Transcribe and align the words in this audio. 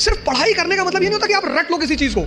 सिर्फ़ 0.00 0.18
पढ़ाई 0.26 0.52
करने 0.54 0.76
का 0.76 0.84
मतलब 0.84 1.02
ये 1.02 1.08
नहीं 1.08 1.18
होता 1.18 1.26
कि 1.26 1.34
आप 1.34 1.42
रट 1.46 1.70
लो 1.70 1.76
किसी 1.78 1.96
चीज़ 1.96 2.14
को। 2.14 2.22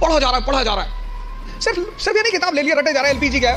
पढ़ा 0.00 0.18
जा 0.18 0.28
रहा 0.28 0.38
है 0.38 0.44
पढ़ा 0.46 0.62
जा 0.62 0.74
रहा 0.74 0.84
है। 0.84 1.60
सिर्फ़ 1.60 1.78
सिर्फ़ 1.78 2.16
ये 2.16 2.22
नहीं 2.22 2.32
किताब 2.32 2.54
ले 2.54 2.62
लिया 2.62 2.76
रटे 2.78 2.92
जा 2.92 3.00
रहा 3.00 3.08
है 3.08 3.14
एलपीजी 3.14 3.40
का। 3.40 3.52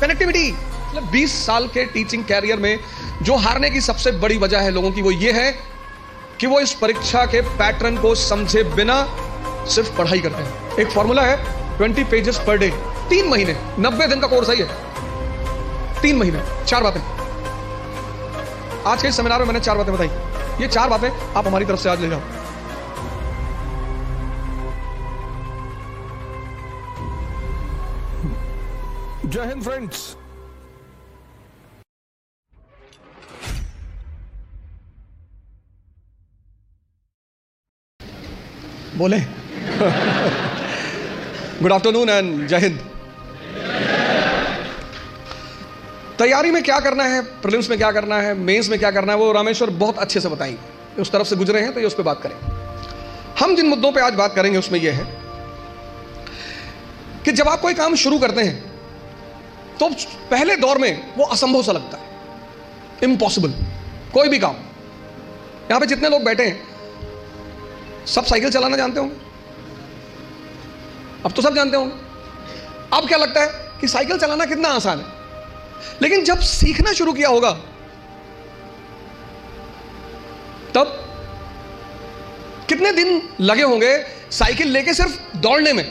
कनेक्टिविटी 0.00 0.50
मतलब 0.52 1.10
20 1.10 1.34
साल 1.46 1.66
के 1.68 1.84
टीचिंग 1.84 2.24
कैरियर 2.24 2.58
में 2.58 2.78
जो 3.22 3.36
हारने 3.36 3.70
की 3.70 3.80
सबसे 3.80 4.10
बड़ी 4.18 4.38
वजह 4.38 4.58
है 4.58 4.70
लोगों 4.70 4.90
की 4.92 5.02
वो 5.02 5.10
ये 5.10 5.32
है 5.32 5.50
कि 6.40 6.46
वो 6.46 6.60
इस 6.60 6.72
परीक्षा 6.72 7.24
के 7.26 7.40
पैटर्न 7.58 7.96
को 7.96 8.14
समझे 8.14 8.62
बिना 8.74 8.96
सिर्फ़ 9.68 9.96
पढ़ाई 9.96 10.18
करते 10.18 10.42
हैं। 10.42 10.78
एक 10.78 10.90
फॉर्मूला 10.90 11.22
है 11.22 11.36
20 11.78 12.04
पेजेस 12.10 12.38
पर 12.46 12.58
डे 12.58 12.68
तीन 13.08 13.28
महीने 13.28 13.56
90 13.78 14.06
दिन 14.06 14.20
का 14.20 14.26
कोर्स 14.26 14.48
है 14.50 14.58
ये। 14.58 14.66
तीन 16.02 16.16
महीने 16.16 16.42
चार 16.64 16.82
बातें। 16.82 17.00
आज 18.88 19.02
के 19.02 19.10
सेमिनार 19.12 19.38
में 19.38 19.46
मैंने 19.46 19.60
चार 19.60 19.76
बातें 19.76 19.92
बताई। 19.94 20.08
ये 20.60 20.68
चार 20.68 20.88
बातें 20.88 21.08
आप 21.10 21.46
हमारी 21.46 21.64
तरफ़ 21.66 21.80
से 21.80 21.88
आज 21.90 22.00
ले 22.00 22.08
जाओ। 22.08 22.20
जय 29.26 29.46
हिंद 29.46 29.62
फ्रेंड्स 29.62 30.16
बोले। 38.96 39.18
गुड 41.60 41.72
आफ्टरनून 41.72 42.08
एंड 42.08 42.46
जय 42.46 42.58
हिंद। 42.58 42.97
तैयारी 46.18 46.50
में 46.50 46.62
क्या 46.62 46.78
करना 46.80 47.04
है, 47.04 47.20
प्रीलिम्स 47.42 47.68
में 47.70 47.78
क्या 47.78 47.90
करना 47.92 48.16
है, 48.16 48.34
मेंस 48.34 48.68
में 48.68 48.78
क्या 48.78 48.90
करना 48.90 49.12
है, 49.12 49.18
वो 49.18 49.32
रामेश्वर 49.32 49.70
बहुत 49.72 49.98
अच्छे 49.98 50.20
से 50.20 50.28
बताएँगे। 50.28 51.00
उस 51.02 51.10
तरफ़ 51.12 51.26
से 51.26 51.36
गुजरे 51.36 51.60
हैं 51.60 51.72
तो 51.74 51.80
ये 51.80 51.86
उस 51.86 51.94
पर 51.94 52.02
बात 52.02 52.22
करें। 52.22 52.34
हम 53.40 53.54
जिन 53.56 53.66
मुद्दों 53.66 53.92
पर 53.92 54.00
आज 54.00 54.14
बात 54.14 54.34
करेंगे, 54.34 54.58
उसमें 54.58 54.78
यह 54.80 54.92
है 54.92 55.04
कि 57.24 57.32
जब 57.32 57.48
आप 57.48 57.60
कोई 57.60 57.74
काम 57.74 57.94
शुरू 57.96 58.18
करते 58.18 58.40
हैं 58.40 58.62
तो 59.80 59.88
पहले 60.30 60.56
दौर 60.56 60.78
में 60.78 61.14
वो 61.16 61.24
असंभव 61.26 61.62
सा 61.62 61.72
लगता 61.72 61.96
है। 61.96 62.04
इम्पॉसिबल 63.02 63.52
कोई 64.14 64.28
भी 64.28 64.38
काम। 64.38 64.54
यहाँ 65.70 65.80
पे 65.80 65.86
जितने 65.86 66.08
लोग 66.08 66.24
बैठे 66.24 66.44
हैं, 66.44 68.06
सब 68.06 68.24
साइकिल 68.24 68.50
चलाना 68.50 68.76
जानते 68.76 69.00
होंगे। 69.00 69.16
अब 71.24 71.32
तो 71.32 71.42
सब 71.42 71.54
जानते 71.54 71.76
होंगे। 71.76 71.94
अब 72.92 73.08
क्या 73.08 73.18
लगता 73.18 73.40
है 73.40 73.78
कि 73.80 73.88
साइकिल 73.88 74.18
चलाना 74.18 74.44
कितना 74.44 74.68
आसान 74.68 74.98
है? 74.98 75.17
लेकिन 76.02 76.24
जब 76.24 76.40
सीखना 76.42 76.92
शुरू 76.92 77.12
किया 77.12 77.28
होगा, 77.28 77.50
तब 80.74 80.94
कितने 82.68 82.92
दिन 82.92 83.22
लगे 83.40 83.62
होंगे 83.62 83.96
साइकिल 84.30 84.68
लेके 84.68 84.94
सिर्फ़ 84.94 85.36
दौड़ने 85.36 85.72
में? 85.72 85.84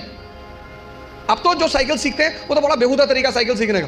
अब 1.29 1.37
तो 1.37 1.53
जो 1.55 1.67
साइकिल 1.67 1.97
सीखते 1.97 2.23
हैं, 2.23 2.47
वो 2.47 2.55
तो 2.55 2.61
बड़ा 2.61 2.75
बेहुदा 2.75 3.05
तरीका 3.05 3.31
साइकिल 3.31 3.57
सीखने 3.57 3.81
का। 3.81 3.87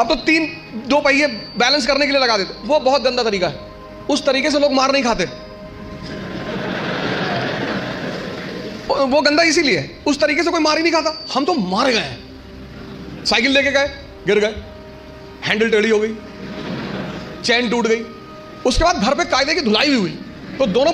अब 0.00 0.08
तो 0.08 0.14
तीन, 0.16 0.46
दो 0.86 1.00
पहिए 1.00 1.26
बैलेंस 1.56 1.86
करने 1.86 2.06
के 2.06 2.12
लिए 2.12 2.20
लगा 2.20 2.36
देते 2.38 2.68
वो 2.68 2.78
बहुत 2.80 3.02
गंदा 3.02 3.22
तरीका 3.22 3.48
है। 3.48 3.58
उस 4.10 4.24
तरीके 4.26 4.50
से 4.50 4.58
लोग 4.58 4.72
मार 4.72 4.92
नहीं 4.92 5.02
खाते। 5.04 5.24
वो 9.06 9.20
गंदा 9.20 9.42
इसीलिए, 9.42 9.98
उस 10.06 10.20
तरीके 10.20 10.42
से 10.42 10.50
कोई 10.50 10.60
मार 10.60 10.76
ही 10.76 10.82
नहीं 10.82 10.92
खाता। 10.92 11.24
हम 11.34 11.44
तो 11.44 11.54
मार 11.54 11.90
गए 11.90 13.24
साइकिल 13.26 13.52
लेके 13.52 13.70
गए 13.70 13.88
गिर 14.26 14.38
गए। 14.38 14.54
हैंडल 15.44 15.70
टेढ़ी 15.70 15.90
हो 15.90 15.98
गई। 16.00 16.14
चैन 17.44 17.70
टूट 17.70 17.86
गई। 17.86 18.02
उसके 18.66 18.84
बाद 18.84 18.96
घर 18.96 19.14
पे 19.14 19.24
कायदे 19.24 19.54
की 19.54 19.60
धुलाई 19.60 19.90
भी 19.90 19.96
हुई। 19.96 20.18
तो 20.58 20.66
दोनों 20.66 20.92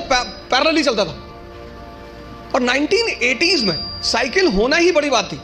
पैरल 0.50 0.76
ही 0.76 0.82
चलता 0.82 1.04
था। 1.04 1.18
और 2.54 2.62
1980s 2.62 3.62
में 3.64 4.02
साइकिल 4.02 4.46
होना 4.46 4.76
ही 4.76 4.92
बड़ी 4.92 5.10
बात 5.10 5.32
थी। 5.32 5.40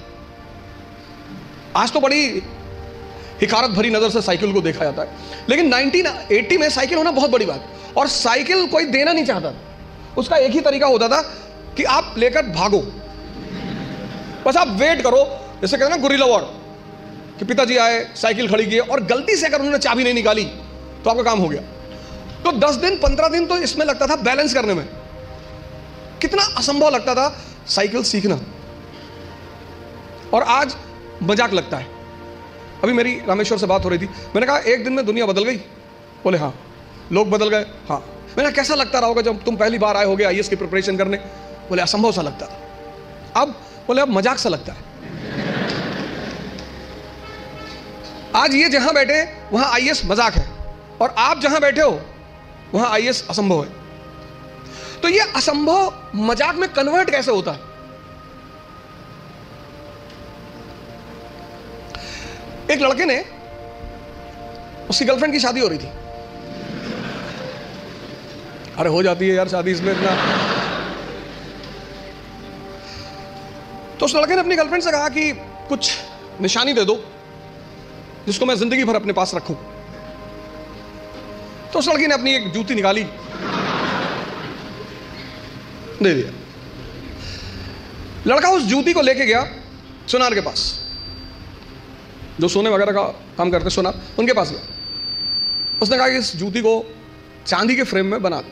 आज 1.77 1.93
तो 1.93 2.01
बड़ी 2.01 2.43
हिकारत 3.41 3.71
भरी 3.71 3.91
नज़र 3.91 4.11
से 4.11 4.23
साइकिल 4.23 4.53
को 4.53 4.61
देखा 4.61 4.85
जाता 4.85 5.03
है। 5.03 5.17
लेकिन 5.49 5.75
1980 5.75 6.59
में 6.59 6.71
साइकिल 6.71 6.99
होना 6.99 7.11
बहुत 7.11 7.31
बड़ी 7.31 7.47
बात। 7.47 7.69
और 7.97 8.09
साइकिल 8.09 8.67
कोई 8.67 8.85
देना 8.85 9.12
नहीं 9.12 9.25
चाहता 9.25 9.51
था। 9.51 9.57
उसका 10.19 10.37
एक 10.37 10.53
ही 10.53 10.61
तरीका 10.61 10.87
होता 10.87 11.09
था 11.09 11.23
कि 11.77 11.85
आप 11.85 12.15
लेकर 12.19 12.47
भागो। 12.47 12.81
बस 14.47 14.57
आप 14.57 14.69
वेट 14.69 15.03
करो। 15.03 15.25
जैसे 15.61 15.77
कहते 15.77 15.91
हैं 15.91 15.97
ना, 15.99 16.03
गुरिल्ला 16.03 16.27
वॉर। 16.27 16.58
कि 17.38 17.44
पिताजी 17.44 17.76
आए, 17.76 18.04
साइकिल 18.16 18.49
खड़ी 18.49 18.66
किए 18.66 18.78
और 18.81 19.00
गलती 19.00 19.37
से 19.37 19.47
अगर 19.47 19.59
उन्होंने 19.59 19.78
चाबी 19.78 20.04
नहीं 20.04 20.15
निकाली 20.15 20.44
तो 21.04 21.10
आपका 21.10 21.22
काम 21.22 21.38
हो 21.38 21.49
गया। 21.49 21.60
तो 22.44 22.53
दस 22.53 22.75
दिन, 22.75 22.97
पंद्रह 22.97 23.28
दिन 23.28 23.47
तो 23.47 23.56
इसमें 23.56 23.87
लगता 23.87 24.06
था 24.06 24.16
बैलेंस 24.16 24.54
करने 24.54 24.75
में। 24.75 24.84
कितना 26.21 26.43
असंभव 26.56 26.88
लगता 26.88 27.15
था, 27.15 27.28
साइकिल 27.66 28.03
सीखना। 28.03 28.38
और 30.34 30.43
आज 30.43 30.75
मज़ाक 31.22 31.53
लगता 31.53 31.76
है। 31.76 31.87
अभी 32.84 32.93
मेरी 32.93 33.21
रामेश्वर 33.28 33.59
से 33.59 33.66
बात 33.66 33.84
हो 33.84 33.88
रही 33.88 33.99
थी। 33.99 34.06
मैंने 34.06 34.47
कहा, 34.47 34.59
एक 34.59 34.84
दिन 34.84 34.93
में 34.93 35.06
दुनिया 35.06 35.26
बदल 35.26 35.44
गई? 35.44 35.56
बोले 36.25 36.38
हाँ। 36.38 36.55
लोग 37.12 37.31
बदल 37.31 37.49
गए? 37.49 37.66
हाँ। 37.88 38.05
मैंने 38.38 38.53
कैसा 38.53 38.75
लगता 38.75 38.99
रहा 38.99 39.09
होगा 39.09 39.22
जब 39.22 39.44
तुम 39.44 39.56
पहली 39.56 39.78
बार 39.78 39.97
आए 39.97 40.05
हो 40.05 40.10
होगे 40.10 40.25
आई 40.25 40.43
की 40.43 40.56
प्रिपरेशन 40.56 40.97
करने? 40.97 41.16
बोले, 41.69 41.82
असंभव 41.82 42.12
सा 42.12 42.22
लगता 42.22 42.47
था। 42.47 43.41
अब 43.43 43.49
बोले, 43.87 44.03
अब 44.03 44.09
मज़ाक 44.09 44.38
सा 44.38 44.49
लगता 44.49 44.72
है। 44.72 44.88
आज 48.38 48.54
ये 48.54 48.69
जहाँ 48.69 48.93
बैठे 48.94 49.22
वहाँ 49.53 49.72
आईएएस 49.75 50.03
मज़ाक 50.06 50.34
है। 50.34 50.47
और 51.00 51.15
आप 51.19 51.41
जहाँ 51.41 51.60
बैठे 51.60 51.81
हो, 51.81 52.00
वहाँ 52.75 52.91
आईएएस 52.91 53.26
असंभव 53.31 53.62
है। 53.65 53.71
तो 55.03 55.09
ये 55.09 55.21
असंभव 55.37 56.12
मज़ाक 56.16 56.54
में 56.54 56.69
कन्वर्ट 56.72 57.10
कैसे 57.10 57.31
होता? 57.31 57.53
है 57.53 57.66
एक 62.71 62.81
लड़के 62.82 63.04
ने 63.04 63.19
उसकी 64.91 65.05
गर्लफ्रेंड 65.05 65.32
की 65.34 65.41
शादी 65.41 65.60
हो 65.60 65.69
रही 65.69 65.78
थी। 65.78 65.88
अरे 68.78 68.91
हो 68.91 69.03
जाती 69.03 69.28
है 69.28 69.34
यार 69.34 69.49
शादी 69.49 69.70
इसमें 69.70 69.93
इतना। 69.93 70.16
तो 74.00 74.06
उस 74.06 74.15
लड़के 74.16 74.34
ने 74.34 74.41
अपनी 74.41 74.56
गर्लफ्रेंड 74.56 74.82
से 74.82 74.91
कहा 74.91 75.09
कि 75.09 75.32
कुछ 75.69 75.91
निशानी 76.41 76.72
दे 76.75 76.84
दो। 76.84 76.94
जिसको 78.28 78.47
मैं 78.47 78.55
ज़िंदगी 78.55 78.84
भर 78.84 78.97
अपने 78.97 79.12
पास 79.12 79.34
रखूँ। 79.34 79.56
तो 81.72 81.78
उस 81.78 81.89
लड़की 81.89 82.06
ने 82.06 82.15
अपनी 82.15 82.34
एक 82.34 82.53
जूती 82.53 82.75
निकाली। 82.75 83.03
दे 86.03 86.15
दिया। 86.15 86.33
लड़का 88.27 88.49
उस 88.49 88.62
जूती 88.62 88.93
को 88.93 89.00
लेके 89.00 89.27
गया 89.27 89.47
सुनार 90.09 90.34
के 90.34 90.41
पास। 90.41 90.61
जो 92.41 92.49
सोने 92.49 92.71
वगैरह 92.71 92.93
का 92.93 93.03
काम 93.38 93.50
करते, 93.50 93.71
सोनार, 93.71 93.94
उनके 94.19 94.33
पास 94.33 94.50
गया। 94.50 94.61
उसने 95.83 95.97
कहा 95.97 96.09
कि 96.09 96.17
इस 96.17 96.37
जूती 96.37 96.61
को 96.61 96.84
चांदी 97.47 97.77
के 97.77 97.83
फ्रेम 97.83 98.06
में 98.06 98.22
बना 98.22 98.41
दो। 98.41 98.50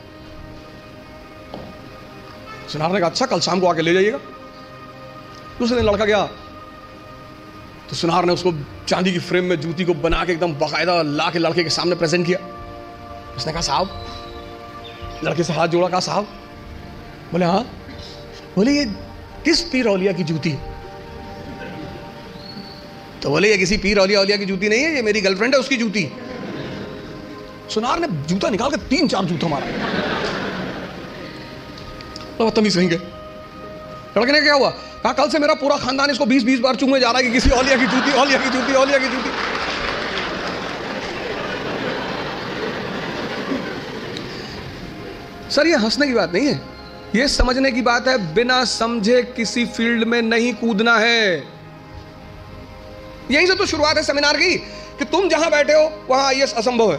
सुनार 2.69 2.92
ने 2.92 2.98
कहा 3.00 3.09
अच्छा 3.09 3.26
कल 3.26 3.41
शाम 3.41 3.60
को 3.60 3.66
आके 3.66 3.82
ले 3.82 3.92
जाइएगा। 3.94 4.19
दूसरे 5.59 5.76
दिन 5.76 5.86
लड़का 5.86 6.04
गया 6.04 6.28
तो 7.91 7.97
सुनार 7.97 8.24
ने 8.24 8.32
उसको 8.32 8.52
चांदी 8.88 9.12
की 9.12 9.19
फ्रेम 9.19 9.44
में 9.44 9.60
जूती 9.60 9.84
को 9.84 9.94
बना 9.94 10.24
के 10.24 10.32
एकदम 10.32 10.52
बाकायदा 10.52 11.02
ला 11.02 11.30
के 11.30 11.38
लड़के 11.38 11.64
के 11.64 11.70
सामने 11.70 11.94
प्रेजेंट 11.94 12.26
किया। 12.26 12.38
उसने 13.36 13.52
कहा, 13.52 13.62
साहब, 13.62 14.06
लड़के 15.24 15.44
से 15.44 15.52
हाथ 15.52 15.69
जोड़ा, 15.69 15.88
कहा, 15.88 16.00
साहब। 16.00 16.24
बोले 17.32 17.44
हाँ? 17.44 17.62
बोले, 18.56 18.72
ये 18.72 18.84
किस 19.44 19.60
पीर 19.60 19.88
औलिया 19.88 20.12
की 20.12 20.24
जूती 20.24 20.50
है? 20.50 20.74
तो 23.22 23.30
बोले, 23.30 23.50
ये 23.50 23.58
किसी 23.58 23.76
पीर 23.76 23.98
औलिया 23.98 24.20
औलिया 24.20 24.36
की 24.36 24.44
जूती 24.44 24.68
नहीं 24.68 24.82
है, 24.82 24.94
ये 24.97 25.03
मेरी 25.03 25.20
गर्लफ्रेंड 25.20 25.54
है, 25.54 25.60
उसकी 25.60 25.76
जूती। 25.76 26.12
सुनार 27.70 27.98
ने 28.00 28.06
जूता 28.08 28.48
निकाल 28.48 28.71
के 28.71 28.77
तीन 28.77 29.09
चार 29.09 29.24
जूता 29.24 29.48
मारा। 29.48 29.66
बदतमीज 32.44 32.77
कहीं 32.77 32.89
गए 32.89 32.97
लड़के 34.16 34.32
ने 34.32 34.41
क्या 34.41 34.54
हुआ? 34.54 34.71
कहा 35.06 35.12
कल 35.14 35.28
से 35.30 35.38
मेरा 35.38 35.54
पूरा 35.54 35.76
खानदान 35.78 36.10
इसको 36.10 36.26
बीस 36.26 36.42
बीस 36.42 36.60
बार 36.60 36.76
चूमे 36.76 36.98
जा 37.00 37.10
रहा 37.10 37.18
है 37.18 37.24
कि 37.24 37.32
किसी 37.32 37.50
औलिया 37.50 37.76
की 37.76 37.86
जूती 37.86 38.12
औलिया 38.12 38.38
की 38.38 38.48
जूती 38.50 38.72
औलिया 38.74 38.98
की 38.98 39.08
जूती 39.08 39.30
सर, 45.50 45.66
ये 45.66 45.76
हंसने 45.76 46.06
की 46.06 46.14
बात 46.14 46.32
नहीं 46.32 46.47
है। 46.47 46.60
ये 47.16 47.28
समझने 47.28 47.70
की 47.72 47.82
बात 47.82 48.08
है, 48.08 48.16
बिना 48.34 48.64
समझे 48.64 49.22
किसी 49.36 49.64
फ़ील्ड 49.66 50.04
में 50.04 50.20
नहीं 50.22 50.53
कूदना 50.54 50.97
है। 50.98 51.36
यहीं 53.30 53.47
से 53.47 53.54
तो 53.54 53.66
शुरुआत 53.66 53.97
है 53.97 54.03
सेमिनार 54.03 54.36
की, 54.36 54.54
कि 54.98 55.04
तुम 55.04 55.28
जहाँ 55.28 55.50
बैठे 55.50 55.72
हो, 55.72 56.06
वहाँ 56.10 56.26
आईएएस 56.26 56.54
असंभव 56.54 56.92
है। 56.92 56.98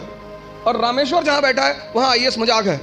और 0.66 0.80
रामेश्वर 0.80 1.22
जहाँ 1.24 1.42
बैठा 1.42 1.64
है, 1.64 1.92
वहाँ 1.96 2.10
आईएएस 2.10 2.38
मज़ाक 2.38 2.66
है। 2.66 2.76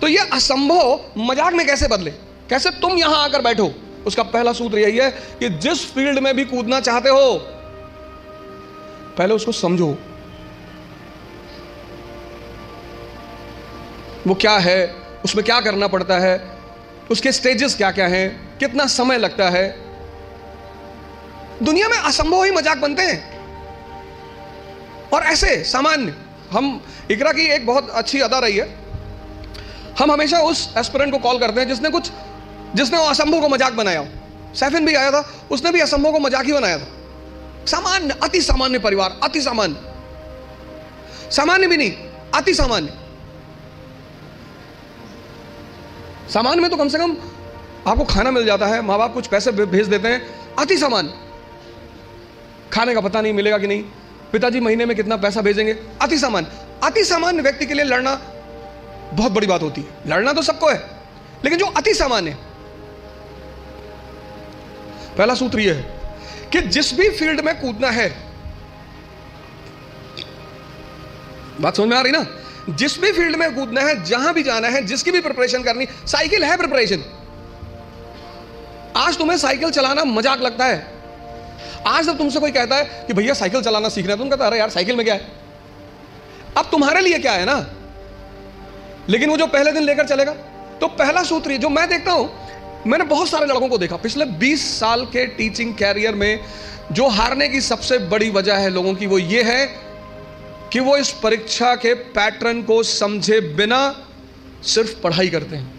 तो 0.00 0.08
ये 0.08 0.28
असंभव 0.32 1.00
मज़ाक 1.22 1.52
में 1.52 1.66
कैसे 1.66 1.88
बदले? 1.88 2.10
कैसे 2.50 2.70
तुम 2.80 2.96
यहाँ 2.98 3.24
आकर 3.24 3.42
बैठो? 3.42 3.72
उसका 4.06 4.22
पहला 4.22 4.52
सूत्र 4.52 4.78
यही 4.78 4.98
है 4.98 5.10
कि 5.10 5.48
जिस 5.48 5.94
फ़ील्ड 5.94 6.18
में 6.18 6.36
भी 6.36 6.44
कूदना 6.44 6.80
चाहते 6.80 7.08
हो, 7.08 7.34
पहले 9.18 9.34
उसको 9.34 9.52
समझो। 9.52 9.98
वो 14.26 14.34
क्या 14.34 14.56
है, 14.58 14.94
उसमें 15.24 15.44
क्या 15.44 15.60
करना 15.60 15.86
पड़ता 15.86 16.18
है, 16.18 16.50
उसके 17.10 17.32
स्टेजेस 17.32 17.74
क्या 17.76 17.90
क्या 17.90 18.06
हैं, 18.06 18.58
कितना 18.58 18.86
समय 18.86 19.18
लगता 19.18 19.48
है। 19.50 19.68
दुनिया 21.62 21.88
में 21.88 21.96
असंभव 21.96 22.44
ही 22.44 22.50
मज़ाक 22.50 22.78
बनते 22.78 23.02
हैं। 23.02 23.36
और 25.12 25.22
ऐसे 25.22 25.64
सामान्य, 25.64 26.14
हम, 26.50 26.80
इकरा 27.10 27.32
की 27.32 27.46
एक 27.46 27.66
बहुत 27.66 27.90
अच्छी 27.90 28.20
अदा 28.20 28.38
रही 28.38 28.56
है। 28.56 28.68
हम 29.98 30.12
हमेशा 30.12 30.38
उस 30.38 30.74
एस्पिरेंट 30.78 31.12
को 31.12 31.18
कॉल 31.18 31.38
करते 31.38 31.60
हैं 31.60 31.68
जिसने 31.68 31.90
कुछ 31.90 32.10
जिसने 32.76 32.98
वो 32.98 33.04
असंभव 33.04 33.40
को 33.40 33.48
मज़ाक 33.48 33.72
बनाया 33.74 34.00
हो। 34.00 34.06
सैफिन 34.54 34.86
भी 34.86 34.94
आया 34.94 35.10
था, 35.10 35.24
उसने 35.50 35.70
भी 35.72 35.80
असंभव 35.80 36.12
को 36.12 36.18
मज़ाक 36.18 36.44
ही 36.46 36.52
बनाया 36.52 36.78
था। 36.78 36.86
सामान्य, 37.66 38.14
अति 38.22 38.40
सामान्य 38.42 38.78
परिवार, 38.78 39.18
अति 39.24 39.40
सामान्य। 39.40 39.76
सामान्य 41.30 41.66
भी 41.66 41.76
नहीं, 41.76 41.92
अति 42.34 42.54
सामान्य। 42.54 42.92
सामान्य 46.28 46.60
में 46.62 46.70
तो 46.70 46.76
कम 46.76 46.88
से 46.88 46.98
कम 46.98 47.16
आपको 47.86 48.04
खाना 48.04 48.30
मिल 48.30 48.44
जाता 48.46 48.66
है, 48.66 48.80
माँ 48.82 48.98
बाप 48.98 49.14
कुछ 49.14 49.26
पैसे 49.26 49.52
भेज 49.52 49.86
देते 49.86 50.08
हैं, 50.08 50.22
अति 50.58 50.76
सामान्य। 50.78 51.12
खाने 52.72 52.94
का 52.94 53.00
पता 53.00 53.20
नहीं 53.20 53.32
मिलेगा 53.32 53.58
कि 53.58 53.66
नहीं। 53.66 53.82
पिताजी 54.32 54.60
महीने 54.60 54.86
में 54.86 54.96
कितना 54.96 55.16
पैसा 55.16 55.40
भेजेंगे, 55.40 55.72
अति 56.02 56.18
सामान्य। 56.18 56.48
अति 56.84 57.04
सामान्य 57.04 57.42
व्यक्ति 57.42 57.66
के 57.66 57.74
लिए 57.74 57.84
लड़ना 57.84 58.14
बहुत 59.12 59.32
बड़ी 59.32 59.46
बात 59.46 59.62
होती 59.62 59.80
है। 59.80 59.86
लड़ना 60.08 60.32
तो 60.32 60.42
सबको 60.42 60.68
है, 60.68 60.76
लेकिन 61.44 61.58
जो 61.58 61.66
अति 61.66 61.94
सामान्य 61.94 62.36
पहला 65.18 65.34
सूत्र 65.34 65.60
यह 65.60 65.74
है 65.74 66.50
कि 66.52 66.60
जिस 66.68 66.92
भी 66.94 67.08
फ़ील्ड 67.10 67.40
में 67.40 67.54
कूदना 67.60 67.90
है, 67.90 68.08
बात 71.60 71.76
समझ 71.76 71.88
में 71.88 71.96
आ 71.96 72.00
रही 72.00 72.12
ना? 72.12 72.26
जिस 72.70 72.98
भी 73.00 73.12
फ़ील्ड 73.12 73.36
में 73.36 73.54
कूदना 73.54 73.80
है, 73.80 74.02
जहाँ 74.04 74.32
भी 74.34 74.42
जाना 74.42 74.68
है, 74.68 74.82
जिसकी 74.84 75.10
भी 75.10 75.20
प्रिपरेशन 75.20 75.62
करनी, 75.62 75.86
साइकिल 76.06 76.44
है 76.44 76.56
प्रिपरेशन 76.56 77.04
आज 78.96 79.18
तुम्हें 79.18 79.36
साइकिल 79.38 79.70
चलाना 79.70 80.04
मज़ाक 80.04 80.40
लगता 80.40 80.64
है। 80.64 80.84
आज 81.86 82.04
जब 82.04 82.18
तुमसे 82.18 82.40
कोई 82.40 82.50
कहता 82.50 82.76
है 82.76 83.04
कि 83.06 83.12
भैया 83.12 83.34
साइकिल 83.34 83.62
चलाना 83.62 83.88
सीखना 83.88 84.12
है 84.12 84.18
तुम 84.18 84.28
कहता 84.28 84.46
अरे 84.46 84.58
यार, 84.58 84.70
साइकिल 84.70 84.96
में 84.96 85.04
क्या 85.04 85.14
है? 85.14 85.20
अब 86.56 86.68
तुम्हारे 86.70 87.00
लिए 87.00 87.18
क्या 87.18 87.32
है 87.32 87.44
ना? 87.44 87.56
लेकिन 89.08 89.30
वो 89.30 89.36
जो 89.36 89.46
पहले 89.46 89.72
दिन 89.72 89.82
लेकर 89.82 90.06
चलेगा 90.06 90.32
तो 90.80 90.88
पहला 90.94 91.22
सूत्र 91.22 91.56
जो 91.56 91.68
मैं 91.68 91.88
देखता 91.88 92.12
हूँ 92.12 92.45
मैंने 92.86 93.04
बहुत 93.04 93.28
सारे 93.28 93.46
लड़कों 93.46 93.68
को 93.68 93.78
देखा। 93.78 93.96
पिछले 93.96 94.24
20 94.24 94.80
साल 94.80 95.04
के 95.04 95.26
टीचिंग 95.26 95.74
कैरियर 95.74 96.14
में 96.14 96.44
जो 96.92 97.08
हारने 97.08 97.48
की 97.48 97.60
सबसे 97.60 97.98
बड़ी 97.98 98.30
वजह 98.30 98.54
है 98.54 98.70
लोगों 98.70 98.94
की 98.94 99.06
वो 99.06 99.18
ये 99.18 99.42
है 99.42 99.66
कि 100.72 100.80
वो 100.80 100.96
इस 100.96 101.10
परीक्षा 101.10 101.74
के 101.74 101.94
पैटर्न 101.94 102.62
को 102.62 102.82
समझे 102.82 103.40
बिना 103.40 104.08
सिर्फ़ 104.62 105.00
पढ़ाई 105.00 105.28
करते 105.28 105.56
हैं। 105.56 105.76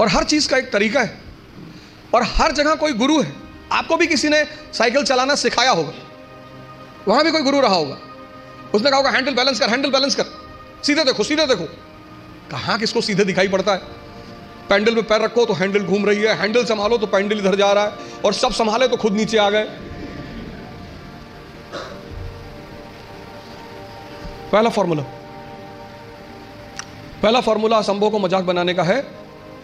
और 0.00 0.08
हर 0.08 0.24
चीज़ 0.24 0.48
का 0.48 0.56
एक 0.56 0.72
तरीका 0.72 1.00
है। 1.00 1.20
और 2.14 2.22
हर 2.22 2.52
जगह 2.52 2.74
कोई 2.74 2.92
गुरु 2.92 3.22
है। 3.22 3.32
आपको 3.72 3.96
भी 3.96 4.06
किसी 4.06 4.28
ने 4.28 4.44
साइकिल 4.72 5.02
चलाना 5.02 5.34
सिखाया 5.34 5.70
होगा। 5.70 5.92
वहाँ 7.08 7.24
भी 7.24 7.30
कोई 7.30 7.42
गुरु 7.42 7.60
रहा 7.60 7.74
होगा। 7.74 7.98
उसने 8.74 8.90
कहा 8.90 8.96
होगा, 8.96 9.10
हैंडल 9.10 9.34
बैलेंस 9.34 9.60
कर, 9.60 9.70
हैंडल 9.70 9.90
बैलेंस 9.90 10.14
कर। 10.14 10.45
सीधे 10.86 11.04
देखो 11.04 11.22
सीधे 11.24 11.46
देखो। 11.46 11.64
कहाँ 12.50 12.78
किसको 12.78 13.00
सीधे 13.00 13.24
दिखाई 13.24 13.48
पड़ता 13.48 13.72
है? 13.72 13.80
पैंडल 14.68 14.94
में 14.94 15.04
पैर 15.04 15.20
रखो 15.22 15.44
तो 15.46 15.54
हैंडल 15.54 15.84
घूम 15.84 16.06
रही 16.06 16.22
है, 16.22 16.34
हैंडल 16.38 16.64
संभालो 16.64 16.98
तो 16.98 17.06
पैंडल 17.06 17.38
इधर 17.38 17.54
जा 17.54 17.72
रहा 17.72 17.84
है, 17.84 17.92
और 18.24 18.32
सब 18.34 18.52
संभाले 18.52 18.88
तो 18.88 18.96
खुद 18.96 19.12
नीचे 19.12 19.38
आ 19.38 19.48
गए। 19.50 19.64
पहला 24.52 24.70
फॉर्मूला। 24.70 25.02
पहला 27.22 27.40
फॉर्मूला 27.40 27.76
असंभव 27.78 28.10
को 28.10 28.18
मज़ाक 28.18 28.44
बनाने 28.44 28.74
का 28.74 28.82
है 28.82 29.00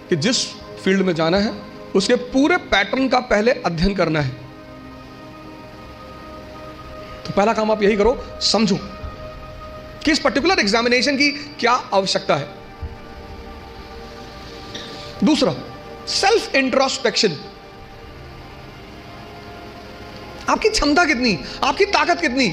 कि 0.08 0.16
जिस 0.16 0.46
फ़ील्ड 0.84 1.02
में 1.02 1.14
जाना 1.14 1.38
है, 1.38 1.52
उसके 1.94 2.14
पूरे 2.14 2.56
पैटर्न 2.56 3.08
का 3.08 3.20
पहले 3.20 3.52
अध्ययन 3.66 3.94
करना 3.94 4.20
है। 4.20 4.30
तो 7.26 7.32
पहला 7.32 7.52
काम 7.52 7.70
आप 7.70 7.82
यही 7.82 7.96
करो, 7.96 8.16
समझो। 8.42 8.78
कि 10.04 10.12
इस 10.12 10.19
पर्टिकुलर 10.19 10.58
एग्जामिनेशन 10.58 11.16
की 11.16 11.31
क्या 11.60 11.72
आवश्यकता 11.94 12.37
है? 12.37 12.49
दूसरा 15.25 15.54
सेल्फ 16.08 16.54
इंट्रोस्पेक्शन 16.54 17.37
आपकी 20.49 20.69
क्षमता 20.69 21.04
कितनी? 21.04 21.38
आपकी 21.64 21.84
ताकत 21.87 22.20
कितनी? 22.20 22.49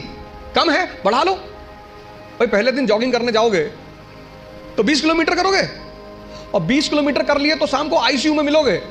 कम 0.55 0.69
है? 0.71 0.85
बढ़ा 1.05 1.23
लो। 1.23 1.33
भाई, 1.33 2.47
पहले 2.47 2.71
दिन 2.71 2.85
जॉगिंग 2.85 3.11
करने 3.13 3.31
जाओगे 3.31 3.63
तो 4.77 4.83
20 4.83 5.01
किलोमीटर 5.01 5.35
करोगे? 5.35 5.61
और 6.53 6.61
20 6.61 6.89
किलोमीटर 6.89 7.23
कर 7.23 7.37
लिए 7.37 7.55
तो 7.55 7.67
शाम 7.67 7.89
को 7.89 7.97
आईसीयू 7.97 8.33
में 8.33 8.43
मिलोगे? 8.43 8.81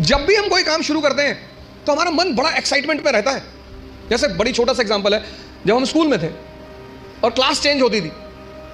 जब 0.00 0.24
भी 0.26 0.34
हम 0.34 0.48
कोई 0.48 0.62
काम 0.62 0.82
शुरू 0.82 1.00
करते 1.00 1.22
हैं 1.22 1.34
तो 1.86 1.92
हमारा 1.92 2.10
मन 2.10 2.34
बड़ा 2.34 2.50
एक्साइटमेंट 2.50 3.04
में 3.04 3.12
रहता 3.12 3.30
है। 3.30 3.42
जैसे 4.10 4.28
बड़ी 4.28 4.52
छोटा 4.52 4.72
सा 4.72 4.82
एग्जांपल 4.82 5.14
है 5.14 5.24
जब 5.66 5.74
हम 5.76 5.84
स्कूल 5.84 6.08
में 6.08 6.18
थे, 6.22 6.28
और 7.24 7.30
क्लास 7.30 7.60
चेंज 7.62 7.82
होती 7.82 8.00
थी 8.00 8.08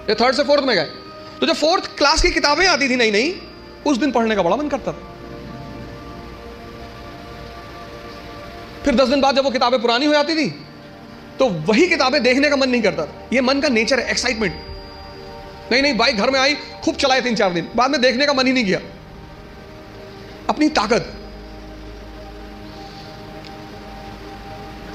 ये 0.08 0.14
थर्ड 0.14 0.34
से 0.34 0.42
फोर्थ 0.44 0.64
में 0.64 0.74
गए 0.76 0.84
तो 1.40 1.46
जब 1.46 1.54
फोर्थ 1.56 1.86
क्लास 1.98 2.22
की 2.22 2.30
किताबें 2.30 2.66
आती 2.66 2.88
थी 2.88 2.96
नहीं 2.96 3.12
नहीं 3.12 3.32
उस 3.86 3.98
दिन 3.98 4.10
पढ़ने 4.12 4.34
का 4.36 4.42
बड़ा 4.42 4.56
मन 4.56 4.68
करता 4.68 4.92
था। 4.92 5.08
फिर 8.84 8.94
दस 8.94 9.08
दिन 9.08 9.20
बाद 9.20 9.36
जब 9.36 9.44
वो 9.44 9.50
किताबें 9.50 9.80
पुरानी 9.82 10.06
हो 10.06 10.12
जाती 10.12 10.34
थी 10.36 10.48
तो 11.38 11.48
वही 11.66 11.86
किताबें 11.88 12.22
देखने 12.22 12.50
का 12.50 12.56
मन 12.56 12.70
नहीं 12.70 12.82
करता 12.82 13.06
ये 13.32 13.40
मन 13.40 13.60
का 13.60 13.68
नेचर 13.68 14.00
है 14.00 14.10
एक्साइटमेंट 14.10 14.52
नहीं 15.72 15.82
नहीं 15.82 15.96
बाइक 15.96 16.16
घर 16.16 16.30
में 16.30 16.38
आई, 16.40 16.54
खूब 16.84 16.96
चलाए 16.96 17.20
तीन 17.20 17.34
चार 17.34 17.52
दिन, 17.52 17.68
बाद 17.76 17.90
में 17.90 18.00
देखने 18.00 18.26
का 18.26 18.32
मन 18.32 18.46
ही 18.46 18.52
नहीं 18.52 18.64
किया। 18.64 18.78
अपनी 20.48 20.68
ताकत। 20.70 21.12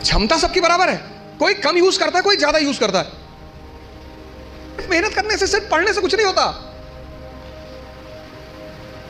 क्षमता 0.02 0.38
सबकी 0.38 0.62
बराबर 0.62 0.90
है। 0.90 1.17
कोई 1.40 1.54
कम 1.56 1.78
यूज़ 1.78 2.00
करता 2.00 2.18
है, 2.18 2.24
कोई 2.24 2.36
ज़्यादा 2.38 2.60
यूज़ 2.60 2.80
करता 2.80 3.00
है। 3.00 3.26
मेहनत 4.90 5.14
करने 5.14 5.38
से 5.38 5.48
सिर्फ़ 5.48 5.70
पढ़ने 5.70 5.94
से 5.94 6.02
कुछ 6.02 6.16
नहीं 6.16 6.26
होता। 6.26 6.44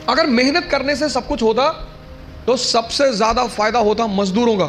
अगर 0.08 0.26
मेहनत 0.28 0.68
करने 0.70 0.96
से 0.96 1.08
सब 1.08 1.26
कुछ 1.26 1.42
होता 1.42 1.68
तो 2.46 2.56
सबसे 2.56 3.12
ज़्यादा 3.12 3.46
फ़ायदा 3.46 3.78
होता 3.80 4.06
मजदूरों 4.08 4.56
का। 4.58 4.66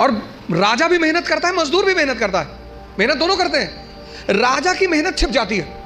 और 0.00 0.12
राजा 0.52 0.88
भी 0.88 0.98
मेहनत 0.98 1.26
करता 1.28 1.48
है, 1.48 1.54
मजदूर 1.56 1.84
भी 1.84 1.94
मेहनत 1.94 2.18
करता 2.18 2.40
है। 2.40 2.46
मेहनत 2.98 3.16
दोनों 3.16 3.36
करते 3.36 3.58
हैं। 3.58 4.36
राजा 4.36 4.74
की 4.74 4.86
मेहनत 4.86 5.18
छिप 5.18 5.30
जाती 5.30 5.56
है। 5.58 5.83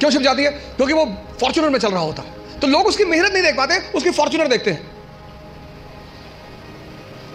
क्यों 0.00 0.10
छिप 0.10 0.22
जाती 0.22 0.42
है? 0.42 0.50
क्योंकि 0.50 0.92
वो 0.94 1.04
फॉर्चुनर 1.40 1.70
में 1.70 1.78
चल 1.78 1.90
रहा 1.90 2.00
होता। 2.00 2.22
है 2.22 2.60
तो 2.60 2.66
लोग 2.66 2.86
उसकी 2.86 3.04
मेहनत 3.04 3.32
नहीं 3.32 3.42
देख 3.42 3.56
पाते, 3.56 3.78
उसकी 3.94 4.10
फॉर्चुनर 4.10 4.48
देखते 4.48 4.70
हैं। 4.70 4.90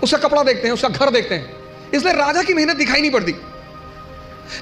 उसका 0.04 0.18
कपड़ा 0.18 0.44
देखते 0.44 0.68
हैं, 0.68 0.74
उसका 0.74 0.88
घर 0.88 1.10
देखते 1.10 1.36
हैं। 1.36 1.54
इसलिए 1.94 2.14
राजा 2.14 2.44
की 2.44 2.54
मेहनत 2.54 2.76
दिखाई 2.76 3.02
नहीं 3.02 3.12
पड़ती। 3.12 3.36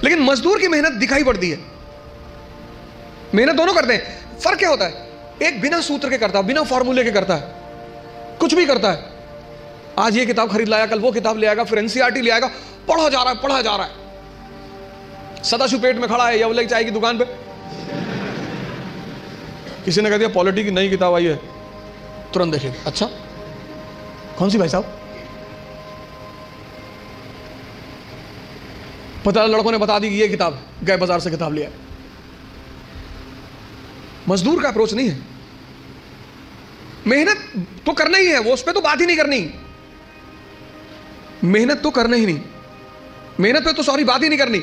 लेकिन 0.04 0.18
मजदूर 0.18 0.60
की 0.60 0.68
मेहनत 0.68 0.92
दिखाई 0.92 1.24
पड़ती 1.24 1.50
है। 1.50 1.58
मेहनत 3.34 3.54
दोनों 3.54 3.74
करते 3.74 3.94
हैं। 3.94 4.24
फ़र्क 4.38 4.58
क्या 4.58 4.68
होता 4.68 4.84
है? 4.84 5.08
एक 5.42 5.60
बिना 5.60 5.80
सूत्र 5.80 6.10
के 6.10 6.18
करता 6.18 6.38
है, 6.38 6.46
बिना 6.46 6.62
फॉर्मूले 6.62 7.04
के 7.04 7.10
करता 7.10 7.34
है। 7.34 7.42
कुछ 8.38 8.54
भी 8.54 8.66
करता 8.66 8.90
है। 8.92 9.04
आज 9.98 10.16
ये 10.16 10.26
किताब 10.26 10.52
खरीद 10.52 10.68
लाया, 10.68 10.86
कल 10.86 10.98
वो 10.98 11.12
किताब 11.12 11.38
ले 11.38 11.46
आएगा, 11.46 11.64
फिर 11.64 11.78
एनसीआरटी 11.78 12.20
ले 12.20 12.30
आएगा। 12.30 12.46
पढ़ा 12.88 13.08
जा 13.08 13.22
रहा 13.22 13.32
है, 13.32 13.40
पढ़ा 13.40 13.62
जा 13.62 13.76
रहा 13.76 13.86
है। 13.86 13.92
सदाशु 15.42 15.78
पेट 15.78 15.96
में 15.96 16.08
खड़ा 16.08 16.28
है 16.28 16.40
यवले 16.40 16.66
चाय 16.66 16.84
की 16.84 16.90
दुकान 16.90 17.18
पे। 17.18 17.43
किसी 19.84 20.00
ने 20.00 20.10
कह 20.10 20.18
दिया 20.18 20.28
पॉलिटी 20.30 20.64
की 20.64 20.70
नई 20.70 20.88
किताब 20.90 21.14
आई 21.14 21.24
है। 21.24 21.36
तुरंत 22.34 22.52
देखेंगे। 22.52 22.78
अच्छा? 22.86 23.06
कौन 24.38 24.50
सी 24.50 24.58
भाई 24.58 24.68
साहब? 24.68 24.84
पता 29.26 29.44
लड़कों 29.46 29.72
ने 29.72 29.78
बता 29.78 29.98
दी 29.98 30.08
कि 30.10 30.16
ये 30.16 30.28
किताब 30.28 30.58
गए 30.84 30.96
बाज़ार 30.96 31.20
से 31.20 31.30
किताब 31.30 31.52
लिया 31.52 31.68
मजदूर 34.28 34.62
का 34.62 34.68
अप्रोच 34.68 34.92
नहीं 34.94 35.08
है। 35.08 35.18
मेहनत 37.06 37.68
तो 37.86 37.92
करना 37.92 38.18
ही 38.18 38.26
है, 38.26 38.38
वो 38.38 38.52
उस 38.52 38.62
पर 38.62 38.72
तो 38.72 38.80
बात 38.80 39.00
ही 39.00 39.06
नहीं 39.06 39.16
करनी। 39.16 39.50
मेहनत 41.44 41.82
तो 41.82 41.90
करना 41.90 42.16
ही 42.16 42.26
नहीं। 42.26 42.40
मेहनत 43.40 43.64
पे 43.64 43.72
तो 43.72 43.82
सॉरी, 43.82 44.04
बात 44.04 44.22
ही 44.22 44.28
नहीं 44.28 44.38
करनी। 44.38 44.58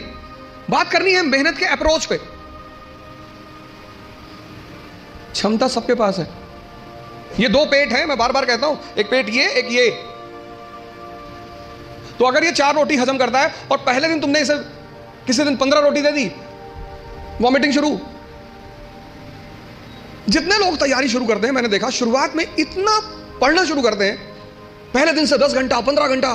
बात 0.69 0.91
करनी 0.91 1.13
है 1.13 1.21
मेहनत 1.21 1.57
के 1.57 1.65
अप्रोच 1.65 2.05
पे। 2.05 2.19
क्षमता 5.33 5.67
सबके 5.67 5.93
पास 5.93 6.19
है। 6.19 6.27
ये 7.39 7.47
दो 7.47 7.65
पेट 7.65 7.91
है, 7.91 8.05
मैं 8.05 8.17
बार 8.17 8.31
बार 8.31 8.45
कहता 8.45 8.67
हूँ। 8.67 8.79
एक 8.97 9.09
पेट 9.09 9.29
ये, 9.29 9.47
एक 9.49 9.71
ये। 9.71 9.89
तो 12.19 12.25
अगर 12.25 12.43
ये 12.43 12.51
चार 12.51 12.75
रोटी 12.75 12.95
हजम 12.95 13.17
करता 13.17 13.39
है 13.39 13.53
और 13.71 13.77
पहले 13.77 14.07
दिन 14.07 14.19
तुमने 14.21 14.41
इसे 14.41 14.55
किसी 15.27 15.43
दिन 15.43 15.55
पंद्रह 15.57 15.79
रोटी 15.79 16.01
दे 16.01 16.11
दी 16.11 16.31
वॉमिटिंग 17.41 17.73
शुरू। 17.73 17.99
जितने 20.29 20.57
लोग 20.57 20.77
तैयारी 20.77 21.07
शुरू 21.09 21.25
करते 21.25 21.47
हैं, 21.47 21.53
मैंने 21.53 21.67
देखा, 21.67 21.89
शुरुआत 21.89 22.35
में 22.35 22.45
इतना 22.59 22.99
पढ़ना 23.41 23.63
शुरू 23.65 23.81
करते 23.81 24.05
हैं, 24.05 24.17
पहले 24.93 25.13
दिन 25.13 25.25
से 25.25 25.37
दस 25.37 25.53
घंटा, 25.53 25.79
पंद्रह 25.81 26.07
घंटा। 26.07 26.29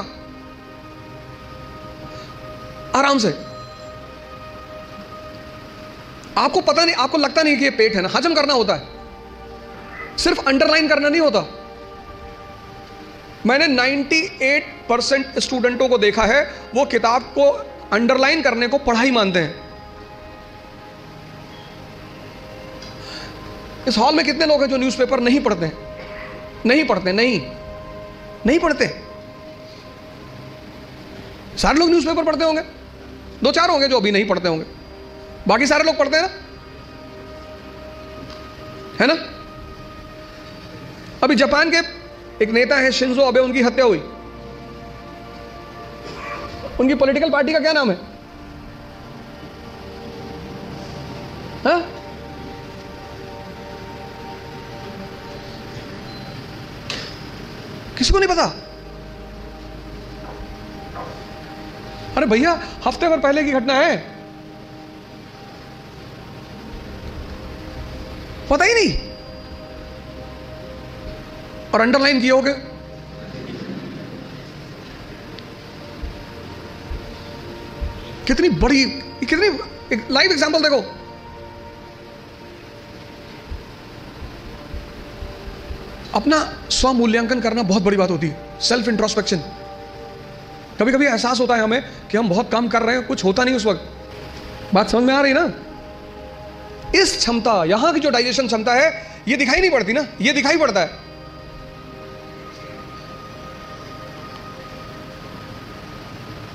आराम 2.94 3.18
से। 3.18 3.45
आपको 6.36 6.60
पता 6.60 6.84
नहीं, 6.84 6.94
आपको 6.94 7.18
लगता 7.18 7.42
नहीं 7.42 7.56
कि 7.56 7.64
ये 7.64 7.70
पेट 7.70 7.96
है 7.96 8.02
ना? 8.02 8.08
हजम 8.16 8.34
करना 8.34 8.54
होता 8.54 8.74
है। 8.74 8.88
सिर्फ़ 10.18 10.40
अंडरलाइन 10.48 10.88
करना 10.88 11.08
नहीं 11.08 11.20
होता। 11.20 11.48
मैंने 13.46 13.68
98 13.68 14.62
परसेंट 14.88 15.38
स्टूडेंटों 15.38 15.88
को 15.88 15.98
देखा 15.98 16.24
है, 16.24 16.54
वो 16.74 16.84
किताब 16.84 17.22
को 17.22 17.50
अंडरलाइन 17.92 18.42
करने 18.42 18.68
को 18.68 18.78
पढ़ाई 18.78 19.10
मानते 19.10 19.38
हैं। 19.38 19.66
इस 23.88 23.98
हॉल 23.98 24.14
में 24.14 24.26
कितने 24.26 24.46
लोग 24.46 24.62
हैं 24.62 24.70
जो 24.70 24.76
न्यूज़पेपर 24.76 25.20
नहीं 25.20 25.40
पढ़ते 25.40 25.86
नहीं 26.66 26.84
पढ़ते, 26.84 27.12
नहीं। 27.12 27.42
नहीं 28.46 28.58
पढ़ते। 28.58 29.00
सारे 31.58 31.78
लोग 31.78 31.90
न्यूज़पेपर 31.90 32.24
पढ़ते 32.24 32.44
होंगे। 32.44 32.60
दो 33.42 33.52
चार 33.52 33.70
होंगे 33.70 33.88
जो 33.88 33.96
अभी 33.96 34.10
नहीं 34.10 34.26
पढ़ते 34.26 34.48
होंगे। 34.48 34.75
बाकी 35.48 35.66
सारे 35.66 35.84
लोग 35.84 35.98
पढ़ते 35.98 36.16
हैं 36.16 36.22
ना? 36.22 36.28
है 39.00 39.06
ना? 39.06 39.14
अभी 41.22 41.34
जापान 41.34 41.70
के 41.70 41.76
एक 42.44 42.50
नेता 42.50 42.76
है, 42.76 42.92
शिंजो 42.92 43.22
अबे, 43.22 43.40
उनकी 43.40 43.62
हत्या 43.62 43.84
हुई। 43.84 43.98
उनकी 46.80 46.94
पॉलिटिकल 46.94 47.30
पार्टी 47.30 47.52
का 47.52 47.58
क्या 47.58 47.72
नाम 47.72 47.90
है? 47.90 47.96
हा? 51.66 51.78
किसी 57.98 58.12
को 58.12 58.18
नहीं 58.18 58.28
पता? 58.28 58.44
अरे 62.16 62.26
भैया, 62.26 62.62
हफ़्ते 62.86 63.08
भर 63.08 63.18
पहले 63.18 63.44
की 63.44 63.52
घटना 63.52 63.74
है। 63.74 64.15
पता 68.50 68.64
ही 68.64 68.74
नहीं। 68.74 68.98
और 71.74 71.80
अंडरलाइन 71.80 72.20
किए 72.20 72.30
होगे। 72.30 72.52
कितनी 78.26 78.48
बड़ी, 78.48 78.84
कितनी, 79.26 79.46
एक 79.94 80.08
लाइव 80.10 80.32
एग्जांपल 80.32 80.62
देखो। 80.62 80.80
अपना 86.14 86.38
स्व 86.70 86.92
मूल्यांकन 86.92 87.40
करना 87.40 87.62
बहुत 87.62 87.82
बड़ी 87.82 87.96
बात 87.96 88.10
होती 88.10 88.28
है 88.28 88.60
सेल्फ 88.60 88.88
इंट्रोस्पेक्शन 88.88 89.38
कभी 90.80 90.92
कभी 90.92 91.06
एहसास 91.06 91.40
होता 91.40 91.54
है 91.54 91.62
हमें 91.62 91.82
कि 92.10 92.18
हम 92.18 92.28
बहुत 92.28 92.50
काम 92.52 92.68
कर 92.68 92.82
रहे 92.82 92.96
हैं, 92.96 93.06
कुछ 93.06 93.24
होता 93.24 93.44
नहीं 93.44 93.54
उस 93.54 93.66
वक्त। 93.66 94.74
बात 94.74 94.90
समझ 94.90 95.04
में 95.04 95.14
आ 95.14 95.20
रही 95.20 95.32
ना? 95.32 95.52
इस 97.02 97.16
क्षमता, 97.18 97.64
यहाँ 97.64 97.94
की 97.94 98.00
जो 98.00 98.10
डाइजेशन 98.10 98.46
क्षमता 98.46 98.74
है, 98.74 99.06
ये 99.28 99.36
दिखाई 99.36 99.60
नहीं 99.60 99.70
पड़ती 99.70 99.92
ना? 99.92 100.06
ये 100.20 100.32
दिखाई 100.32 100.56
पड़ता 100.56 100.80
है। 100.80 100.90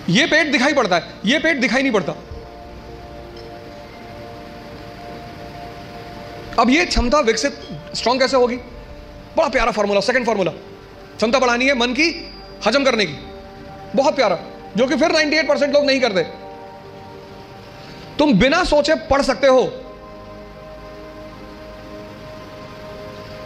ये 0.09 0.25
पेट 0.25 0.51
दिखाई 0.51 0.73
पड़ता 0.73 0.95
है। 0.95 1.03
ये 1.25 1.39
पेट 1.39 1.57
दिखाई 1.57 1.81
नहीं 1.81 1.91
पड़ता। 1.91 2.13
अब 6.59 6.69
ये 6.69 6.85
क्षमता 6.85 7.19
विकसित 7.19 7.59
स्ट्रांग 7.95 8.19
कैसे 8.19 8.37
होगी? 8.37 8.55
बड़ा 9.37 9.47
प्यारा 9.47 9.71
फॉर्मूला 9.71 9.99
सेकंड 9.99 10.25
फॉर्मूला 10.25 10.51
क्षमता 10.51 11.39
बढ़ानी 11.39 11.65
है 11.65 11.73
मन 11.73 11.93
की, 11.93 12.33
हजम 12.67 12.83
करने 12.83 13.05
की। 13.05 13.13
बहुत 13.95 14.15
प्यारा, 14.15 14.39
जो 14.77 14.87
कि 14.87 14.95
फिर 14.95 15.11
98 15.11 15.47
परसेंट 15.47 15.73
लोग 15.73 15.85
नहीं 15.85 16.01
करते। 16.01 16.23
तुम 18.17 18.33
बिना 18.33 18.63
सोचे 18.63 18.95
पढ़ 18.95 19.21
सकते 19.21 19.47
हो। 19.47 19.80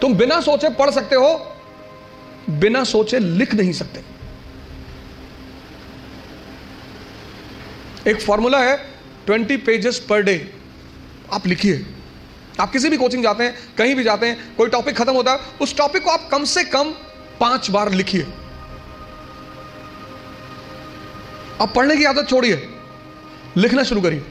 तुम 0.01 0.13
बिना 0.13 0.41
सोचे 0.41 0.69
पढ़ 0.69 0.89
सकते 0.91 1.15
हो, 1.15 1.55
बिना 2.49 2.83
सोचे 2.83 3.19
लिख 3.19 3.53
नहीं 3.53 3.73
सकते। 3.73 4.01
एक 8.11 8.21
फॉर्मूला 8.21 8.59
है 8.59 8.89
20 9.27 9.57
पेजेस 9.57 9.99
पर 10.09 10.21
डे 10.21 10.53
आप 11.33 11.47
लिखिए। 11.47 11.85
आप 12.59 12.71
किसी 12.71 12.89
भी 12.89 12.97
कोचिंग 12.97 13.23
जाते 13.23 13.43
हैं, 13.43 13.75
कहीं 13.77 13.95
भी 13.95 14.03
जाते 14.03 14.25
हैं, 14.25 14.55
कोई 14.55 14.69
टॉपिक 14.69 14.95
खत्म 14.95 15.13
होता 15.13 15.31
है, 15.31 15.39
उस 15.61 15.77
टॉपिक 15.77 16.03
को 16.03 16.09
आप 16.09 16.27
कम 16.31 16.43
से 16.43 16.63
कम 16.63 16.91
पाँच 17.39 17.69
बार 17.69 17.91
लिखिए। 17.91 18.27
आप 21.61 21.73
पढ़ने 21.75 21.97
की 21.97 22.03
आदत 22.03 22.29
छोड़िए। 22.29 22.69
लिखना 23.57 23.83
शुरू 23.83 24.01
करिए। 24.01 24.25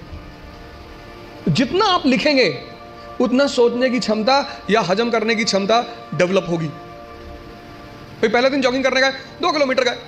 जितना 1.49 1.85
आप 1.85 2.07
लिखेंगे 2.07 2.74
उतना 3.21 3.47
सोचने 3.47 3.91
की 3.91 3.99
क्षमता 3.99 4.67
या 4.71 4.81
हजम 4.81 5.11
करने 5.11 5.35
की 5.35 5.45
क्षमता 5.45 6.09
डेवलप 6.15 6.47
होगी। 6.49 6.67
भाई, 6.67 8.29
पहले 8.29 8.51
दिन 8.51 8.61
जॉगिंग 8.61 8.85
करने 8.85 9.01
गए 9.01 9.11
दो 9.43 9.53
किलोमीटर 9.53 9.85
गए 9.85 9.99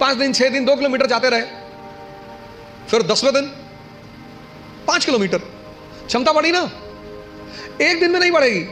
पाँच 0.00 0.16
दिन, 0.16 0.32
छह 0.32 0.48
दिन, 0.48 0.64
दो 0.64 0.76
किलोमीटर 0.76 1.06
जाते 1.06 1.30
रहे। 1.30 1.42
फिर 2.88 3.02
दसवें 3.02 3.34
दिन, 3.34 3.46
पाँच 4.86 5.04
किलोमीटर। 5.04 5.38
क्षमता 6.06 6.32
बढ़ी 6.32 6.52
ना? 6.52 6.70
एक 7.80 8.00
दिन 8.00 8.10
में 8.10 8.20
नहीं 8.20 8.30
बढ़ेगी। 8.30 8.66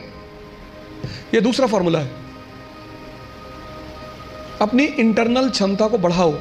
यह 1.35 1.41
दूसरा 1.41 1.67
फॉर्मूला 1.67 1.99
है। 1.99 2.11
अपनी 4.61 4.85
इंटरनल 4.85 5.51
क्षमता 5.51 5.89
को 5.89 5.99
बढ़ाओ। 5.99 6.33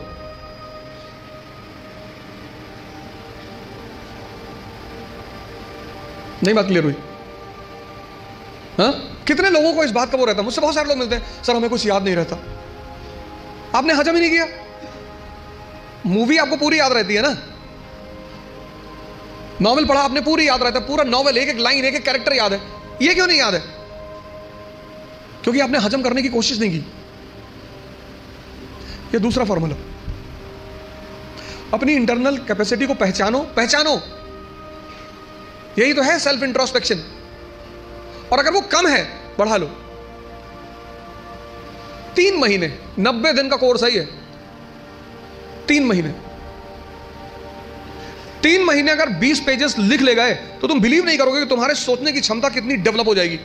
नहीं 6.43 6.53
बात 6.55 6.65
क्लियर 6.65 6.83
हुई। 6.83 6.95
हाँ? 8.77 9.23
कितने 9.27 9.49
लोगों 9.49 9.73
को 9.73 9.83
इस 9.83 9.91
बात 9.91 10.11
का 10.11 10.17
वो 10.17 10.25
रहता 10.25 10.41
मुझसे 10.41 10.61
बहुत 10.61 10.75
सारे 10.75 10.87
लोग 10.89 10.97
मिलते 10.97 11.15
हैं। 11.15 11.43
सर, 11.43 11.55
हमें 11.55 11.69
कुछ 11.69 11.85
याद 11.85 12.03
नहीं 12.03 12.15
रहता। 12.15 12.35
आपने 13.77 13.93
हजम 13.93 14.15
ही 14.15 14.21
नहीं 14.21 14.31
किया। 14.31 14.47
मूवी 16.05 16.37
आपको 16.37 16.55
पूरी 16.55 16.79
याद 16.79 16.91
रहती 16.91 17.13
है 17.13 17.21
ना? 17.21 17.37
नॉवल 19.61 19.85
पढ़ा, 19.85 20.01
आपने 20.01 20.21
पूरी 20.21 20.47
याद 20.47 20.63
रहता 20.63 20.79
है। 20.79 20.87
पूरा 20.87 21.03
नॉवल 21.03 21.37
एक 21.37 21.49
एक 21.49 21.57
लाइन 21.57 21.85
एक 21.85 21.95
एक 21.95 22.03
कैरेक्टर 22.03 22.33
याद 22.33 22.53
है। 22.53 22.61
ये 23.01 23.13
क्यों 23.13 23.27
नहीं 23.27 23.39
याद 23.39 23.53
है? 23.53 23.63
क्योंकि 25.43 25.59
आपने 25.59 25.77
हजम 25.77 26.01
करने 26.01 26.21
की 26.21 26.29
कोशिश 26.29 26.59
नहीं 26.59 26.71
की। 26.71 26.77
ये 29.13 29.19
दूसरा 29.19 29.45
फॉर्मूला 29.45 29.75
अपनी 31.73 31.93
इंटरनल 31.93 32.37
कैपेसिटी 32.37 32.87
को 32.87 32.93
पहचानो 32.93 33.39
पहचानो। 33.39 34.01
यही 35.79 35.93
तो 35.93 36.01
है 36.01 36.19
सेल्फ 36.19 36.43
इंट्रोस्पेक्शन 36.43 37.03
और 38.31 38.39
अगर 38.39 38.51
वो 38.51 38.61
कम 38.61 38.87
है, 38.87 39.03
बढ़ा 39.39 39.57
लो। 39.57 39.67
तीन 42.15 42.37
महीने, 42.37 42.79
नब्बे 42.99 43.33
दिन 43.33 43.49
का 43.49 43.55
कोर्स 43.55 43.83
है 43.83 43.91
ये। 43.91 44.07
तीन 45.67 45.83
महीने। 45.83 46.09
तीन 48.43 48.63
महीने 48.63 48.91
अगर 48.91 49.09
20 49.09 49.39
पेजेस 49.39 49.77
लिख 49.79 50.01
ले 50.01 50.15
गए 50.15 50.33
तो 50.33 50.67
तुम 50.67 50.79
बिलीव 50.81 51.05
नहीं 51.05 51.17
करोगे 51.17 51.39
कि 51.39 51.45
तुम्हारे 51.45 51.75
सोचने 51.75 52.11
की 52.11 52.21
क्षमता 52.21 52.49
कितनी 52.49 52.75
डेवलप 52.75 53.07
हो 53.07 53.15
जाएगी। 53.15 53.39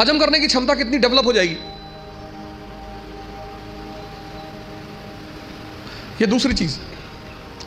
हजम 0.00 0.18
करने 0.18 0.38
की 0.38 0.46
क्षमता 0.46 0.74
कितनी 0.74 0.98
डेवलप 0.98 1.26
हो 1.26 1.32
जाएगी। 1.32 1.56
ये 6.20 6.26
दूसरी 6.26 6.54
चीज़। 6.54 6.78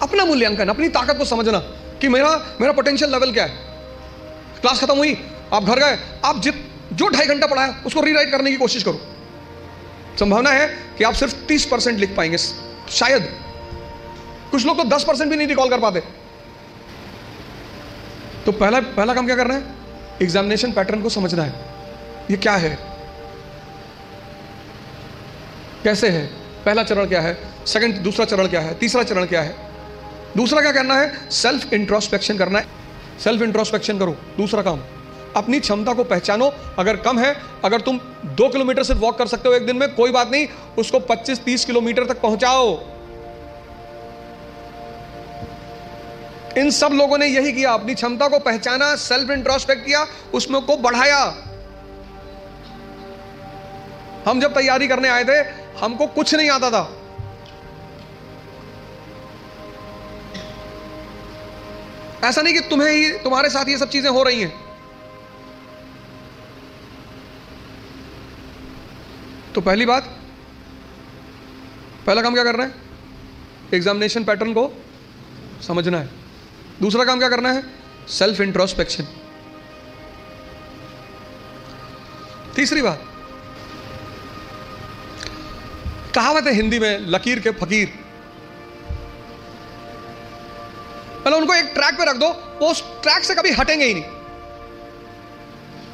अपना 0.01 0.25
मूल्यांकन, 0.25 0.69
अपनी 0.69 0.89
ताकत 0.89 1.17
को 1.17 1.25
समझना। 1.25 1.78
कि 2.01 2.07
मेरा 2.07 2.57
मेरा 2.61 2.73
पोटेंशियल 2.73 3.11
लेवल 3.11 3.31
क्या 3.31 3.43
है? 3.43 3.49
क्लास 4.61 4.81
खत्म 4.81 4.97
हुई, 4.97 5.25
आप 5.53 5.63
घर 5.63 5.79
गए, 5.79 5.99
आप 6.25 6.41
जित, 6.41 6.71
जो 6.93 7.07
ढाई 7.07 7.25
घंटा 7.25 7.47
पढ़ा 7.47 7.65
है, 7.65 7.83
उसको 7.85 8.01
रीराइट 8.01 8.31
करने 8.31 8.51
की 8.51 8.57
कोशिश 8.57 8.83
करो। 8.83 9.01
संभावना 10.19 10.49
है 10.49 10.67
कि 10.97 11.03
आप 11.03 11.13
सिर्फ़ 11.13 11.35
तीस 11.35 11.65
परसेंट 11.65 11.99
लिख 11.99 12.15
पाएँगे, 12.15 12.37
शायद। 12.89 13.39
कुछ 14.51 14.65
लोग 14.65 14.77
तो 14.77 14.83
दस 14.83 15.03
परसेंट 15.03 15.29
भी 15.29 15.37
नहीं 15.37 15.47
रिकॉल 15.47 15.69
कर 15.69 15.79
पाते। 15.79 15.99
तो 18.45 18.51
पहला 18.51 18.79
पहला 18.79 19.13
काम 19.13 19.25
क्या 19.25 19.35
करना 19.35 19.53
है? 19.53 19.63
एग्जामिनेशन 20.21 20.71
पैटर्न 20.71 21.01
को 21.01 21.09
समझना 21.09 21.43
है। 21.43 21.53
ये 22.31 22.37
क्या 22.37 22.55
है? 22.55 22.79
कैसे 25.83 26.09
है? 26.09 26.25
पहला 26.65 26.83
चरण 26.83 27.05
क्या 27.05 27.21
है? 27.21 27.37
सेकंड 27.67 27.95
दूसरा 27.95 28.25
चरण 28.25 28.47
क्या 28.47 28.61
है? 28.61 28.73
तीसरा 28.73 29.03
चरण 29.03 29.25
क्या 29.25 29.41
है? 29.41 29.68
दूसरा 30.37 30.61
क्या 30.61 30.71
करना 30.71 30.95
है? 30.95 31.29
सेल्फ 31.31 31.73
इंट्रोस्पेक्शन 31.73 32.37
करना 32.37 32.59
है। 32.59 32.67
सेल्फ 33.23 33.41
इंट्रोस्पेक्शन 33.41 33.99
करो। 33.99 34.11
दूसरा 34.37 34.61
काम, 34.61 34.81
अपनी 35.35 35.59
क्षमता 35.59 35.93
को 35.93 36.03
पहचानो। 36.03 36.51
अगर 36.79 36.97
कम 36.97 37.19
है, 37.19 37.35
अगर 37.65 37.81
तुम 37.81 37.99
दो 38.25 38.49
किलोमीटर 38.49 38.83
से 38.83 38.93
वॉक 38.93 39.17
कर 39.17 39.27
सकते 39.27 39.49
हो 39.49 39.55
एक 39.55 39.65
दिन 39.65 39.77
में, 39.77 39.93
कोई 39.95 40.11
बात 40.11 40.31
नहीं, 40.31 40.47
उसको 40.77 40.99
25-30 40.99 41.65
किलोमीटर 41.65 42.05
तक 42.05 42.21
पहुंचाओ। 42.21 42.79
इन 46.57 46.69
सब 46.69 46.91
लोगों 46.93 47.17
ने 47.17 47.27
यही 47.27 47.51
किया। 47.51 47.71
अपनी 47.71 47.95
क्षमता 47.95 48.27
को 48.27 48.39
पहचाना 48.39 48.95
सेल्फ 48.95 49.29
इंट्रोस्पेक्ट 49.29 49.85
किया, 49.85 50.05
उसमें 50.33 50.61
को 50.61 50.77
बढ़ाया। 50.77 51.23
हम 54.27 54.39
जब 54.41 54.53
तैयारी 54.53 54.87
करने 54.87 55.09
आए 55.09 55.23
थे, 55.23 55.37
हमको 55.79 56.07
कुछ 56.07 56.35
नहीं 56.35 56.49
आता 56.49 56.69
था। 56.71 56.98
ऐसा 62.23 62.41
नहीं 62.41 62.53
कि 62.53 62.59
तुम्हें 62.69 62.91
ही, 62.91 63.09
तुम्हारे 63.19 63.49
साथ 63.49 63.69
ये 63.69 63.77
सब 63.77 63.89
चीज़ें 63.89 64.09
हो 64.11 64.23
रही 64.23 64.41
हैं। 64.41 64.53
तो 69.55 69.61
पहली 69.61 69.85
बात, 69.85 70.03
पहला 72.05 72.21
काम 72.21 72.33
क्या 72.33 72.43
करना 72.43 72.63
है? 72.63 72.73
एग्जामिनेशन 73.73 74.23
पैटर्न 74.23 74.53
को 74.53 74.71
समझना 75.63 75.97
है। 75.97 76.09
दूसरा 76.81 77.03
काम 77.05 77.19
क्या 77.19 77.29
करना 77.29 77.51
है? 77.51 77.63
सेल्फ 78.09 78.41
इंट्रोस्पेक्शन 78.41 79.07
तीसरी 82.55 82.81
बात, 82.81 83.03
कहावत 86.15 86.47
है 86.47 86.53
हिंदी 86.53 86.79
में, 86.79 86.99
लकीर 87.07 87.39
के 87.39 87.51
फकीर। 87.55 87.93
पहले 91.29 91.41
उनको 91.41 91.53
एक 91.55 91.65
ट्रैक 91.73 91.97
पे 91.97 92.05
रख 92.05 92.15
दो, 92.15 92.27
वो 92.59 92.67
उस 92.67 92.81
ट्रैक 93.03 93.23
से 93.23 93.33
कभी 93.35 93.51
हटेंगे 93.53 93.85
ही 93.85 93.93
नहीं। 93.93 94.03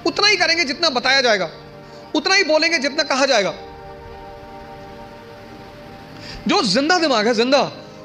उतना 0.05 0.27
ही 0.27 0.35
करेंगे 0.37 0.63
जितना 0.63 0.89
बताया 0.91 1.21
जाएगा, 1.21 1.49
उतना 2.15 2.35
ही 2.35 2.43
बोलेंगे 2.45 2.77
जितना 2.79 3.03
कहा 3.05 3.25
जाएगा। 3.25 3.53
जो 6.47 6.61
ज़िंदा 6.63 6.97
दिमाग 6.99 7.27
है, 7.27 7.33
ज़िंदा, 7.33 7.61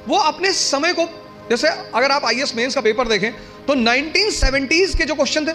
वो 0.09 0.19
अपने 0.19 0.53
समय 0.55 0.93
को, 0.93 1.07
जैसे 1.51 1.69
अगर 1.69 2.11
आप 2.11 2.25
आई 2.25 2.41
एस 2.43 2.55
मेन्स 2.57 2.75
का 2.75 2.81
पेपर 2.81 3.09
देखें 3.09 3.31
तो 3.67 3.75
1970s 3.77 4.97
के 4.99 5.05
जो 5.05 5.15
क्वेश्चन 5.15 5.47
थे, 5.47 5.53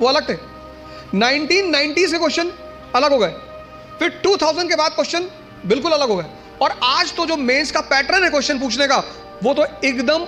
वो 0.00 0.08
अलग 0.08 0.28
थे। 0.28 0.36
1990s 1.16 2.12
के 2.12 2.18
क्वेश्चन 2.18 2.52
अलग 2.94 3.12
हो 3.12 3.18
गए। 3.18 3.32
फिर 3.98 4.20
2000 4.24 4.68
के 4.68 4.76
बाद 4.76 4.92
क्वेश्चन 4.92 5.30
बिल्कुल 5.66 5.92
अलग 5.92 6.08
हो 6.08 6.16
गए। 6.16 6.26
और 6.60 6.78
आज 6.84 7.14
तो 7.16 7.26
जो 7.26 7.36
मेंस 7.38 7.70
का 7.70 7.80
पैटर्न 7.88 8.24
है 8.24 8.30
क्वेश्चन 8.30 8.58
पूछने 8.58 8.86
का, 8.86 9.02
वो 9.42 9.54
तो 9.54 9.66
एकदम 9.84 10.26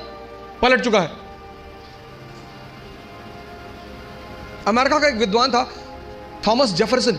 पलट 0.63 0.81
चुका 0.81 1.01
है। 1.01 1.11
अमेरिका 4.67 4.99
का 4.99 5.09
एक 5.09 5.15
विद्वान 5.17 5.51
था, 5.51 5.65
थॉमस 6.47 6.73
जेफरसन। 6.73 7.19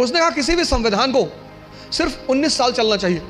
उसने 0.00 0.18
कहा, 0.20 0.30
किसी 0.30 0.56
भी 0.56 0.64
संविधान 0.64 1.12
को 1.12 1.26
सिर्फ़ 1.92 2.30
19 2.30 2.56
साल 2.58 2.72
चलना 2.72 2.96
चाहिए। 2.96 3.22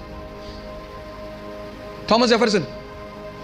थॉमस 2.10 2.28
जेफरसन, 2.28 2.66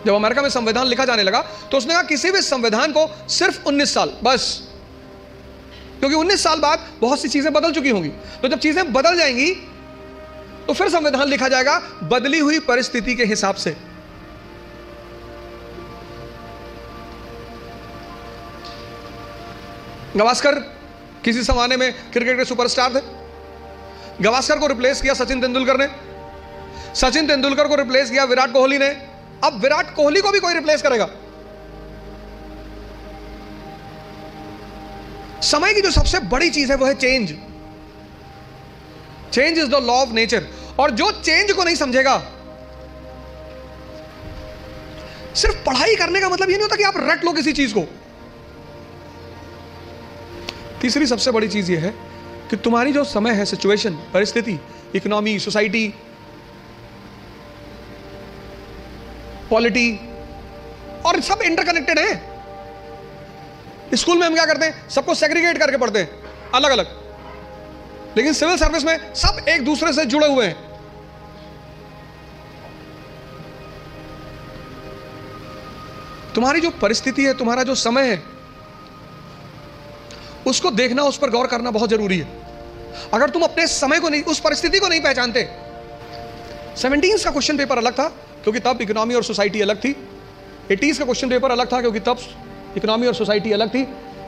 जब 0.06 0.14
अमेरिका 0.14 0.42
में 0.42 0.49
संविधान 0.50 0.87
लिखा 0.87 1.04
जाने 1.04 1.23
लगा 1.23 1.40
तो 1.70 1.76
उसने 1.76 1.94
कहा, 1.94 2.02
किसी 2.04 2.30
भी 2.30 2.40
संविधान 2.42 2.92
को 2.92 3.06
सिर्फ़ 3.30 3.64
19 3.64 3.94
साल, 3.94 4.12
बस। 4.25 4.62
क्योंकि 6.00 6.16
19 6.16 6.42
साल 6.42 6.61
बाद 6.61 6.87
बहुत 7.00 7.20
सी 7.20 7.28
चीज़ें 7.28 7.52
बदल 7.52 7.73
चुकी 7.73 7.90
होंगी। 7.90 8.09
तो 8.42 8.49
जब 8.49 8.59
चीज़ें 8.59 8.92
बदल 8.92 9.16
जाएँगी 9.16 9.50
तो 10.66 10.73
फिर 10.73 10.88
संविधान 10.90 11.28
लिखा 11.28 11.49
जाएगा 11.49 11.78
बदली 12.04 12.38
हुई 12.38 12.59
परिस्थिति 12.62 13.14
के 13.14 13.25
हिसाब 13.26 13.54
से। 13.56 13.76
गवास्कर, 20.17 20.55
किसी 21.25 21.43
जमाने 21.43 21.76
में 21.76 21.93
क्रिकेट 22.12 22.37
के 22.37 22.45
सुपरस्टार 22.45 22.95
थे? 22.95 23.00
गवास्कर 24.23 24.59
को 24.59 24.67
रिप्लेस 24.67 25.02
किया 25.02 25.14
सचिन 25.14 25.40
तेंदुलकर 25.40 25.79
ने। 25.79 25.87
सचिन 26.95 27.26
तेंदुलकर 27.26 27.69
को 27.69 27.75
रिप्लेस 27.75 28.11
किया 28.11 28.25
विराट 28.25 28.52
कोहली 28.52 28.79
ने। 28.79 28.88
अब 29.45 29.61
विराट 29.62 29.95
कोहली 29.95 30.21
को 30.21 30.31
भी 30.31 30.40
कोई 30.40 30.55
रिप्लेस 30.55 30.83
करेगा। 30.83 31.09
समय 35.42 35.75
की 35.75 35.81
जो 35.81 35.90
सबसे 35.90 36.18
बड़ी 36.29 36.51
चीज़ 36.51 36.73
है, 36.73 36.77
वो 36.77 36.87
है 36.87 36.94
change 36.94 37.35
change 39.33 39.59
is 39.59 39.68
the 39.68 39.75
law 39.75 39.94
of 39.94 40.09
nature 40.09 40.46
और 40.79 40.90
जो 40.90 41.11
चेंज 41.12 41.53
को 41.53 41.64
नहीं 41.64 41.77
समझेगा, 41.77 42.16
सिर्फ़ 45.35 45.64
पढ़ाई 45.64 45.96
करने 45.96 46.20
का 46.20 46.29
मतलब 46.29 46.51
ये 46.51 46.57
नहीं 46.57 46.62
होता 46.62 46.77
कि 46.77 46.83
आप 46.83 46.94
रट 46.99 47.25
लो 47.25 47.33
किसी 47.33 47.53
चीज़ 47.53 47.75
को। 47.75 47.85
तीसरी 50.81 51.07
सबसे 51.07 51.31
बड़ी 51.31 51.49
चीज़ 51.49 51.71
ये 51.73 51.79
है 51.79 51.90
कि 52.51 52.57
तुम्हारी 52.57 52.93
जो 52.93 53.05
समय 53.05 53.33
है 53.33 53.45
सिचुएशन 53.45 53.95
परिस्थिति 54.14 54.59
इकोनॉमी 54.95 55.38
सोसाइटी 55.38 55.88
पॉलिटी 59.51 59.90
और 61.07 61.21
सब 61.21 61.43
इंटरकनेक्टेड 61.43 61.99
है। 61.99 62.31
स्कूल 63.95 64.19
में 64.19 64.27
हम 64.27 64.35
क्या 64.35 64.45
करते 64.47 64.66
हैं? 64.66 64.88
सबको 64.88 65.14
सेग्रीगेट 65.14 65.59
करके 65.59 65.77
पढ़ते 65.77 65.99
हैं 65.99 66.11
अलग 66.55 66.71
अलग 66.71 66.99
लेकिन 68.16 68.33
सिविल 68.33 68.57
सर्विस 68.57 68.85
में 68.85 69.14
सब 69.14 69.45
एक 69.49 69.64
दूसरे 69.64 69.93
से 69.93 70.05
जुड़े 70.05 70.27
हुए 70.27 70.47
हैं। 70.47 70.57
तुम्हारी 76.35 76.61
जो 76.61 76.71
परिस्थिति 76.71 77.25
है, 77.25 77.35
तुम्हारा 77.35 77.62
जो 77.62 77.75
समय 77.75 78.11
है 78.11 78.39
उसको 80.46 80.70
देखना, 80.70 81.03
उस 81.03 81.18
पर 81.18 81.31
गौर 81.31 81.46
करना 81.46 81.70
बहुत 81.70 81.90
ज़रूरी 81.90 82.18
है। 82.18 82.29
अगर 83.14 83.31
तुम 83.31 83.42
अपने 83.42 83.66
समय 83.66 84.00
को 84.00 84.09
नहीं, 84.09 84.22
उस 84.22 84.40
परिस्थिति 84.40 84.79
को 84.79 84.88
नहीं 84.88 85.00
पहचानते 85.00 85.48
सेवनटीन 86.76 87.16
का 87.16 87.31
क्वेश्चन 87.31 87.57
पेपर 87.57 87.79
अलग 87.79 87.92
था, 87.92 88.09
क्योंकि 88.44 88.61
तब 88.61 88.79
इकोनॉमी 88.83 89.14
और 89.14 89.22
सोसाइटी 89.24 89.61
अलग 89.61 89.85
थी। 89.85 89.94
एटीज 90.70 90.98
का 90.98 91.05
क्वेश्चन 91.05 91.29
पेपर 91.29 91.50
अलग 91.50 91.72
था, 91.72 91.81
क्योंकि 91.81 92.00
तब 92.00 92.18
इकोनॉमी 92.76 93.07
और 93.07 93.14
सोसाइटी 93.14 93.53
अलग 93.53 93.74
थी। 93.74 93.87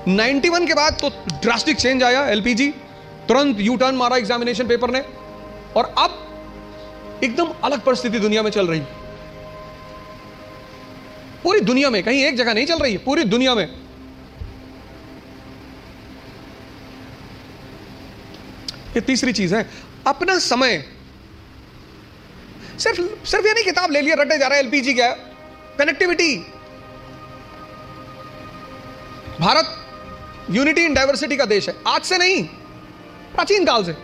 91 0.08 0.66
के 0.66 0.74
बाद 0.74 0.96
तो 1.00 1.08
ड्रास्टिक 1.42 1.76
चेंज 1.76 2.02
आया 2.02 2.26
एलपीजी 2.28 2.68
तुरंत 3.28 3.60
यू 3.60 3.76
टर्न 3.76 3.94
मारा 3.94 4.16
एग्जामिनेशन 4.16 4.66
पेपर 4.66 4.90
ने। 4.90 5.04
और 5.76 5.94
अब 5.98 7.20
एकदम 7.24 7.52
अलग 7.64 7.80
परिस्थिति 7.80 8.18
दुनिया 8.18 8.42
में 8.42 8.50
चल 8.50 8.66
रही। 8.66 8.80
पूरी 11.42 11.60
दुनिया 11.60 11.90
में, 11.90 12.02
कहीं 12.02 12.24
एक 12.24 12.36
जगह 12.36 12.54
नहीं 12.54 12.66
चल 12.66 12.78
रही 12.78 12.92
है 12.92 12.98
पूरी 12.98 13.24
दुनिया 13.24 13.54
में। 13.54 13.68
ये 18.94 19.00
तीसरी 19.00 19.32
चीज़ 19.32 19.54
है, 19.54 19.68
अपना 20.06 20.38
समय। 20.38 20.84
सिर्फ़ 22.78 23.00
सिर्फ़ 23.26 23.46
ये 23.46 23.52
नहीं, 23.52 23.64
किताब 23.64 23.90
ले 23.90 24.00
लिया, 24.00 24.14
रटे 24.14 24.38
जा 24.38 24.46
रहा 24.46 24.58
है, 24.58 24.64
एलपीजी 24.64 24.94
क्या 24.94 25.10
connectivity 25.78 26.36
Bharat 29.40 29.78
unity 30.50 30.84
in 30.84 30.94
diversity 30.94 31.36
का 31.36 31.44
देश 31.44 31.68
है। 31.68 31.74
आज 31.86 32.02
से 32.02 32.18
नहीं, 32.18 32.42
प्राचीन 33.34 33.64
काल 33.64 33.84
से। 33.84 33.94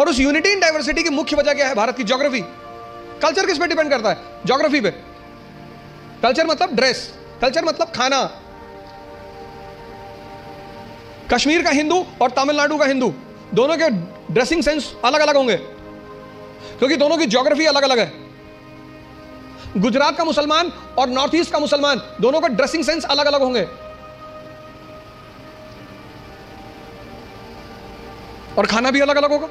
और 0.00 0.08
उस 0.08 0.18
यूनिटी 0.20 0.48
इन 0.48 0.60
डाइवर्सिटी 0.60 1.02
की 1.02 1.10
मुख्य 1.10 1.36
वजह 1.36 1.54
क्या 1.54 1.68
है? 1.68 1.74
भारत 1.74 1.96
की 1.96 2.04
ज्योग्राफी 2.04 2.40
कल्चर 3.22 3.46
किस 3.46 3.58
पे 3.58 3.66
डिपेंड 3.66 3.90
करता 3.90 4.08
है? 4.08 4.16
ज्योग्राफी 4.46 4.80
पे। 4.80 4.90
कल्चर 6.22 6.46
मतलब 6.46 6.74
ड्रेस 6.74 7.12
कल्चर 7.40 7.64
मतलब 7.64 7.92
खाना। 7.92 8.24
कश्मीर 11.32 11.62
का 11.62 11.70
हिंदू 11.70 12.04
और 12.22 12.30
तमिलनाडु 12.30 12.76
का 12.78 12.84
हिंदू। 12.84 13.14
दोनों 13.54 13.76
के 13.76 13.88
ड्रेसिंग 14.34 14.62
सेंस 14.62 14.94
अलग 15.04 15.20
अलग 15.20 15.36
होंगे। 15.36 15.56
क्योंकि 16.76 16.96
दोनों 16.96 17.16
की 17.16 17.26
ज्योग्राफी 17.26 17.66
अलग 17.66 17.82
अलग 17.82 17.98
है। 17.98 18.12
गुजरात 19.76 20.16
का 20.16 20.24
मुसलमान 20.24 20.72
और 20.98 21.08
नॉर्थ 21.08 21.34
ईस्ट 21.34 21.52
का 21.52 21.58
मुसलमान, 21.58 22.02
दोनों 22.20 22.40
का 22.40 22.48
ड्रेसिंग 22.48 22.84
सेंस 22.84 23.04
अलग 23.04 23.26
अलग 23.26 23.42
होंगे। 23.42 23.68
और 28.58 28.66
खाना 28.66 28.90
भी 28.90 29.00
अलग 29.00 29.16
अलग 29.16 29.32
होगा। 29.32 29.46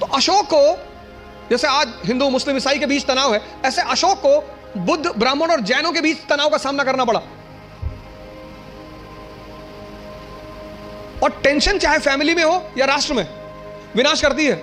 तो 0.00 0.06
अशोक 0.06 0.46
को, 0.54 0.88
जैसे 1.50 1.66
आज 1.66 1.92
हिंदू, 2.04 2.30
मुस्लिम, 2.30 2.56
ईसाई 2.56 2.78
के 2.78 2.86
बीच 2.86 3.06
तनाव 3.06 3.34
है, 3.34 3.42
ऐसे 3.64 3.82
अशोक 3.82 4.18
को 4.26 4.54
बुद्ध, 4.76 5.06
ब्राह्मण 5.18 5.50
और 5.50 5.60
जैनों 5.60 5.92
के 5.92 6.00
बीच 6.00 6.18
तनाव 6.28 6.48
का 6.48 6.56
सामना 6.56 6.84
करना 6.84 7.04
पड़ा। 7.04 7.20
और 11.26 11.40
टेंशन 11.42 11.78
चाहे 11.78 11.98
फैमिली 11.98 12.34
में 12.34 12.42
हो 12.44 12.72
या 12.78 12.86
राष्ट्र 12.86 13.14
में, 13.14 13.26
विनाश 13.96 14.20
करती 14.22 14.46
है। 14.46 14.56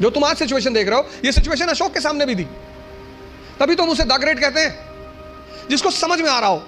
जो 0.00 0.10
तुम 0.10 0.24
आज 0.24 0.36
सिचुएशन 0.36 0.72
देख 0.72 0.88
रहे 0.88 0.98
हो, 0.98 1.08
ये 1.24 1.32
सिचुएशन 1.32 1.66
अशोक 1.66 1.92
के 1.94 2.00
सामने 2.00 2.26
भी 2.26 2.36
थी। 2.36 2.44
तभी 3.60 3.74
तुम 3.74 3.88
उसे 3.88 4.04
द 4.04 4.12
ग्रेट 4.12 4.40
कहते 4.40 4.60
हैं, 4.60 5.68
जिसको 5.70 5.90
समझ 5.90 6.20
में 6.20 6.30
आ 6.30 6.38
रहा 6.40 6.50
हो। 6.50 6.62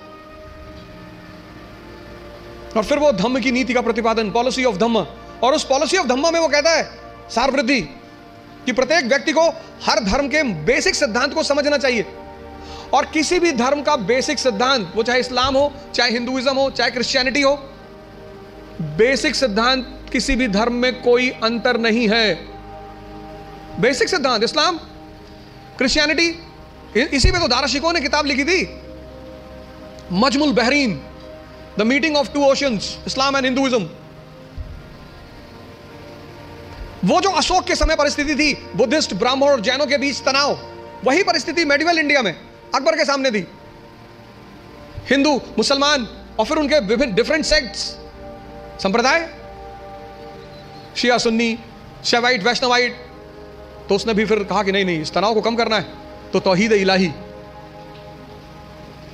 और 2.77 2.85
फिर 2.85 2.99
वो 2.99 3.13
धम्म 3.13 3.41
की 3.41 3.53
नीति 3.53 3.75
का 3.75 3.81
प्रतिपादन 3.81 4.31
पॉलिसी 4.31 4.65
ऑफ़ 4.65 4.77
धम्म। 4.77 5.07
और 5.43 5.55
उस 5.55 5.65
पॉलिसी 5.65 5.97
ऑफ़ 5.97 6.07
धम्म 6.07 6.33
में 6.33 6.41
वो 6.41 6.49
कहता 6.49 6.71
है 6.71 6.91
सार 7.31 7.51
वृद्धि 7.51 7.81
कि 8.67 8.73
प्रत्येक 8.73 9.05
व्यक्ति 9.05 9.33
को 9.33 9.49
हर 9.85 10.05
धर्म 10.05 10.29
के 10.29 10.43
बेसिक 10.43 10.95
सिद्धांत 10.95 11.35
को 11.35 11.43
समझना 11.43 11.77
चाहिए। 11.77 12.07
और 12.95 13.07
किसी 13.07 13.39
भी 13.39 13.53
धर्म 13.53 13.83
का 13.83 13.97
बेसिक 13.97 14.39
सिद्धांत, 14.39 14.93
वो 14.97 15.03
चाहे 15.03 15.21
इस्लाम 15.21 15.57
हो, 15.57 15.73
चाहे 15.95 16.11
हिंदुइज्म 16.11 16.55
हो, 16.57 16.71
चाहे 16.71 16.91
क्रिश्चियनिटी 16.91 17.41
हो, 17.43 17.55
बेसिक 18.99 19.35
सिद्धांत 19.35 20.11
किसी 20.13 20.37
भी 20.37 20.49
धर्म 20.49 20.73
में 20.73 21.03
कोई 21.03 21.29
अंतर 21.45 21.79
नहीं 21.81 22.09
है। 22.09 22.35
बेसिक 23.81 24.09
सिद्धांत, 24.09 24.45
इस्लाम, 24.45 24.79
क्रिश्चियनिटी 25.79 26.29
इसी 26.97 27.31
में 27.31 27.41
तो 27.41 27.49
दाराशिकों 27.49 27.93
ने 27.93 28.01
किताब 28.01 28.27
लिखी 28.27 28.45
थी। 28.45 28.81
Majmul 30.13 30.53
Bahrain, 30.53 31.01
the 31.79 31.83
meeting 31.83 32.17
of 32.17 32.33
two 32.33 32.45
oceans, 32.45 32.99
Islam 33.07 33.37
and 33.37 33.45
Hinduism. 33.45 33.89
वो 37.05 37.21
जो 37.21 37.31
अशोक 37.31 37.65
के 37.65 37.75
समय 37.75 37.97
परिस्थिति 37.97 38.35
थी, 38.35 38.55
बुद्धिस्ट, 38.77 39.15
ब्राह्मण 39.15 39.49
और 39.49 39.61
जैनों 39.61 39.87
के 39.87 39.99
बीच 39.99 40.21
तनाव, 40.21 40.59
वही 41.05 41.23
परिस्थिति 41.23 41.65
मेडिवल 41.65 41.99
इंडिया 41.99 42.23
में। 42.23 42.35
अकबर 42.75 42.97
के 42.97 43.05
सामने 43.05 43.31
दी 43.31 43.45
हिंदू, 45.11 45.35
मुसलमान 45.59 46.07
और 46.39 46.47
फिर 46.47 46.57
उनके 46.57 46.79
विभिन्न 46.81 47.15
डिफरेंट 47.15 47.45
सेक्ट्स 47.45 47.81
संप्रदाय? 48.83 49.29
शिया, 50.97 51.19
सुन्नी 51.19 51.59
शेवाइट 52.05 52.43
वैष्णवाइट। 52.45 53.07
तो 53.89 53.95
उसने 53.95 54.15
भी 54.15 54.25
फिर 54.25 54.43
कहा 54.45 54.63
कि 54.63 54.73
नहीं 54.73 54.85
नहीं, 54.85 55.01
इस 55.03 55.13
तनाव 55.13 55.35
को 55.35 55.41
कम 55.41 55.57
करना 55.57 55.77
है। 55.77 55.87
तो 56.33 56.41
तोहीद 56.41 56.73
इलाही। 56.73 57.09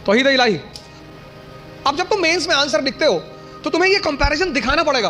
तोहीद 0.07 0.27
इलाही। 0.27 0.61
अब 1.87 1.97
जब 1.97 2.09
तुम 2.09 2.21
मेंस 2.21 2.49
में 2.49 2.55
आंसर 2.57 2.83
लिखते 2.83 3.05
हो 3.05 3.19
तो 3.65 3.71
तुम्हें 3.71 3.91
ये 3.91 3.99
कंपैरिजन 3.99 4.53
दिखाना 4.53 4.83
पड़ेगा। 4.83 5.09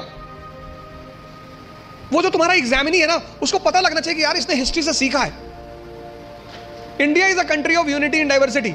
वो 2.13 2.23
जो 2.23 2.31
तुम्हारा 2.31 2.55
एग्जामिनी 2.55 2.99
है 2.99 3.07
ना, 3.07 3.21
उसको 3.43 3.59
पता 3.59 3.81
लगना 3.81 4.01
चाहिए 4.01 4.19
कि 4.19 4.25
यार, 4.25 4.37
इसने 4.37 4.55
हिस्ट्री 4.55 4.83
से 4.83 4.93
सीखा 4.93 5.19
है। 5.19 5.33
India 7.01 7.27
is 7.27 7.39
a 7.39 7.43
country 7.43 7.75
of 7.75 7.89
unity 7.89 8.19
in 8.19 8.29
diversity 8.29 8.75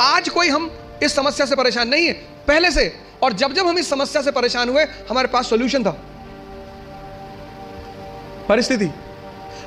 आज 0.00 0.28
कोई 0.28 0.48
हम 0.48 0.70
इस 1.02 1.14
समस्या 1.14 1.46
से 1.46 1.56
परेशान 1.56 1.88
नहीं 1.88 2.06
है। 2.06 2.12
पहले 2.48 2.70
से, 2.70 2.92
और 3.22 3.32
जब 3.32 3.52
जब 3.52 3.66
हम 3.66 3.78
इस 3.78 3.88
समस्या 3.90 4.22
से 4.22 4.30
परेशान 4.30 4.68
हुए, 4.68 4.84
हमारे 5.08 5.28
पास 5.28 5.48
सोल्यूशन 5.48 5.84
था। 5.84 5.90
परिस्थिति। 8.48 8.90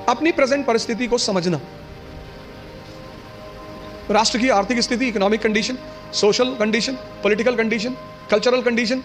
अपनी 0.10 0.32
प्रेजेंट 0.32 0.66
परिस्थिति 0.66 1.08
को 1.08 1.18
समझना। 1.18 1.60
राष्ट्र 4.12 4.38
की 4.40 4.50
आर्थिक 4.50 4.80
स्थिति 4.80 5.08
economic 5.08 5.42
condition 5.42 5.78
social 6.14 6.56
condition 6.56 6.94
political 7.24 7.56
condition 7.56 7.96
cultural 8.32 8.62
condition 8.62 9.04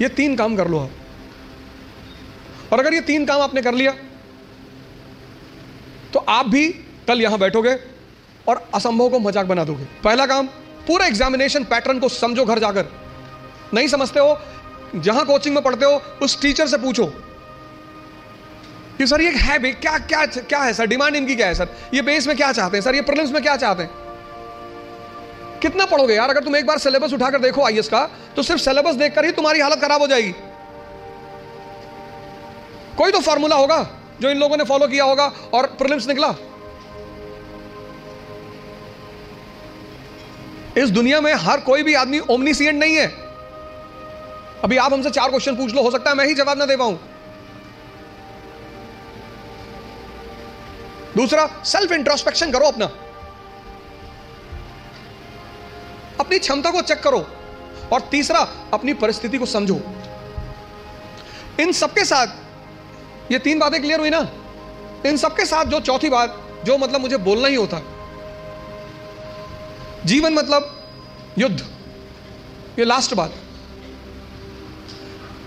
ये 0.00 0.08
तीन 0.08 0.36
काम 0.36 0.56
कर 0.56 0.68
लो 0.68 0.78
आप। 0.78 0.90
और 2.72 2.80
अगर 2.80 2.94
ये 2.94 3.00
तीन 3.00 3.26
काम 3.26 3.40
आपने 3.40 3.62
कर 3.62 3.74
लिया 3.74 3.92
तो 6.16 6.20
आप 6.28 6.46
भी 6.46 6.68
कल 7.08 7.20
यहाँ 7.22 7.38
बैठोगे 7.38 7.74
और 8.48 8.60
असंभव 8.74 9.08
को 9.08 9.18
मज़ाक 9.18 9.46
बना 9.46 9.64
दोगे। 9.64 9.84
पहला 10.04 10.26
काम, 10.26 10.46
पूरा 10.86 11.06
एग्जामिनेशन 11.06 11.64
पैटर्न 11.64 11.98
को 11.98 12.08
समझो 12.08 12.44
घर 12.44 12.58
जाकर। 12.58 12.86
नहीं 13.74 13.88
समझते 13.88 14.20
हो, 14.20 14.38
जहाँ 14.96 15.24
कोचिंग 15.26 15.54
में 15.54 15.62
पढ़ते 15.64 15.84
हो, 15.84 16.00
उस 16.22 16.40
टीचर 16.42 16.66
से 16.66 16.76
पूछो। 16.76 17.04
कि 18.98 19.06
सर, 19.06 19.20
ये 19.20 19.30
है 19.30 19.58
भी 19.58 19.72
क्या 19.72 19.98
क्या 19.98 20.24
क्या 20.26 20.62
है 20.62 20.72
सर? 20.72 20.86
डिमांड 20.86 21.16
इनकी 21.16 21.36
क्या 21.36 21.46
है 21.46 21.54
सर? 21.54 21.68
ये 21.94 22.02
बेस 22.02 22.26
में 22.26 22.36
क्या 22.36 22.52
चाहते 22.52 22.76
हैं 22.76 22.84
सर? 22.84 22.94
ये 22.94 23.02
प्रीलिम्स 23.02 23.32
में 23.32 23.42
क्या 23.42 23.56
चाहते 23.56 23.82
हैं? 23.82 23.90
कितना 25.62 25.86
पढ़ोगे 25.86 26.14
यार? 26.14 26.30
अगर 26.30 26.44
तुम 26.44 26.56
एक 26.56 26.66
बार 26.66 26.78
सिलेबस 26.78 27.12
उठाकर 27.12 27.38
देखो 27.40 27.64
आईएएस 27.64 27.88
का 27.88 28.04
तो 28.36 28.42
सिर्फ़ 28.42 28.62
सिलेबस 28.62 28.94
देखकर 28.94 29.24
ही 29.24 29.32
तुम्हारी 29.32 29.60
हालत 29.60 29.80
खराब 29.80 30.00
हो 30.00 30.06
जाएगी। 30.06 30.34
कोई 32.96 33.12
तो 33.12 33.20
फार्मूला 33.20 33.56
होगा। 33.56 33.95
जो 34.20 34.30
इन 34.30 34.38
लोगों 34.38 34.56
ने 34.56 34.64
फॉलो 34.64 34.86
किया 34.86 35.04
होगा 35.04 35.32
और 35.54 35.66
प्रीलिम्स 35.66 36.08
निकला। 36.08 36.34
इस 40.76 40.90
दुनिया 40.90 41.20
में 41.20 41.34
हर 41.34 41.60
कोई 41.60 41.82
भी 41.82 41.94
आदमी 41.94 42.18
ओमनीसियंट 42.18 42.80
नहीं 42.80 42.96
है। 42.96 43.06
अभी 44.64 44.76
आप 44.76 44.92
हमसे 44.92 45.10
चार 45.10 45.28
क्वेश्चन 45.28 45.56
पूछ 45.56 45.74
लो, 45.74 45.82
हो 45.82 45.90
सकता 45.90 46.10
है 46.10 46.16
मैं 46.16 46.26
ही 46.26 46.34
जवाब 46.34 46.58
ना 46.58 46.66
दे 46.66 46.76
पाऊँ। 46.76 47.00
दूसरा 51.16 51.62
सेल्फ 51.64 51.92
इंट्रोस्पेक्शन 51.92 52.52
करो 52.52 52.66
अपना। 52.66 52.84
अपनी 56.20 56.38
क्षमता 56.38 56.70
को 56.70 56.82
चेक 56.82 57.00
करो। 57.00 57.26
और 57.92 58.00
तीसरा, 58.00 58.48
अपनी 58.72 58.94
परिस्थिति 58.94 59.38
को 59.38 59.46
समझो। 59.46 59.80
इन 61.60 61.72
सबके 61.72 62.04
साथ 62.04 62.26
ये 63.30 63.38
तीन 63.38 63.58
बातें 63.58 63.80
क्लियर 63.80 64.00
हुई 64.00 64.10
ना? 64.10 64.28
इन 65.06 65.16
सबके 65.16 65.44
साथ 65.44 65.64
जो 65.64 65.80
चौथी 65.80 66.08
बात, 66.08 66.42
जो 66.64 66.76
मतलब 66.78 67.00
मुझे 67.00 67.16
बोलना 67.16 67.48
ही 67.48 67.54
होता, 67.54 67.80
जीवन 70.04 70.34
मतलब 70.34 70.72
युद्ध। 71.38 71.60
ये 72.78 72.84
लास्ट 72.84 73.14
बात। 73.14 73.34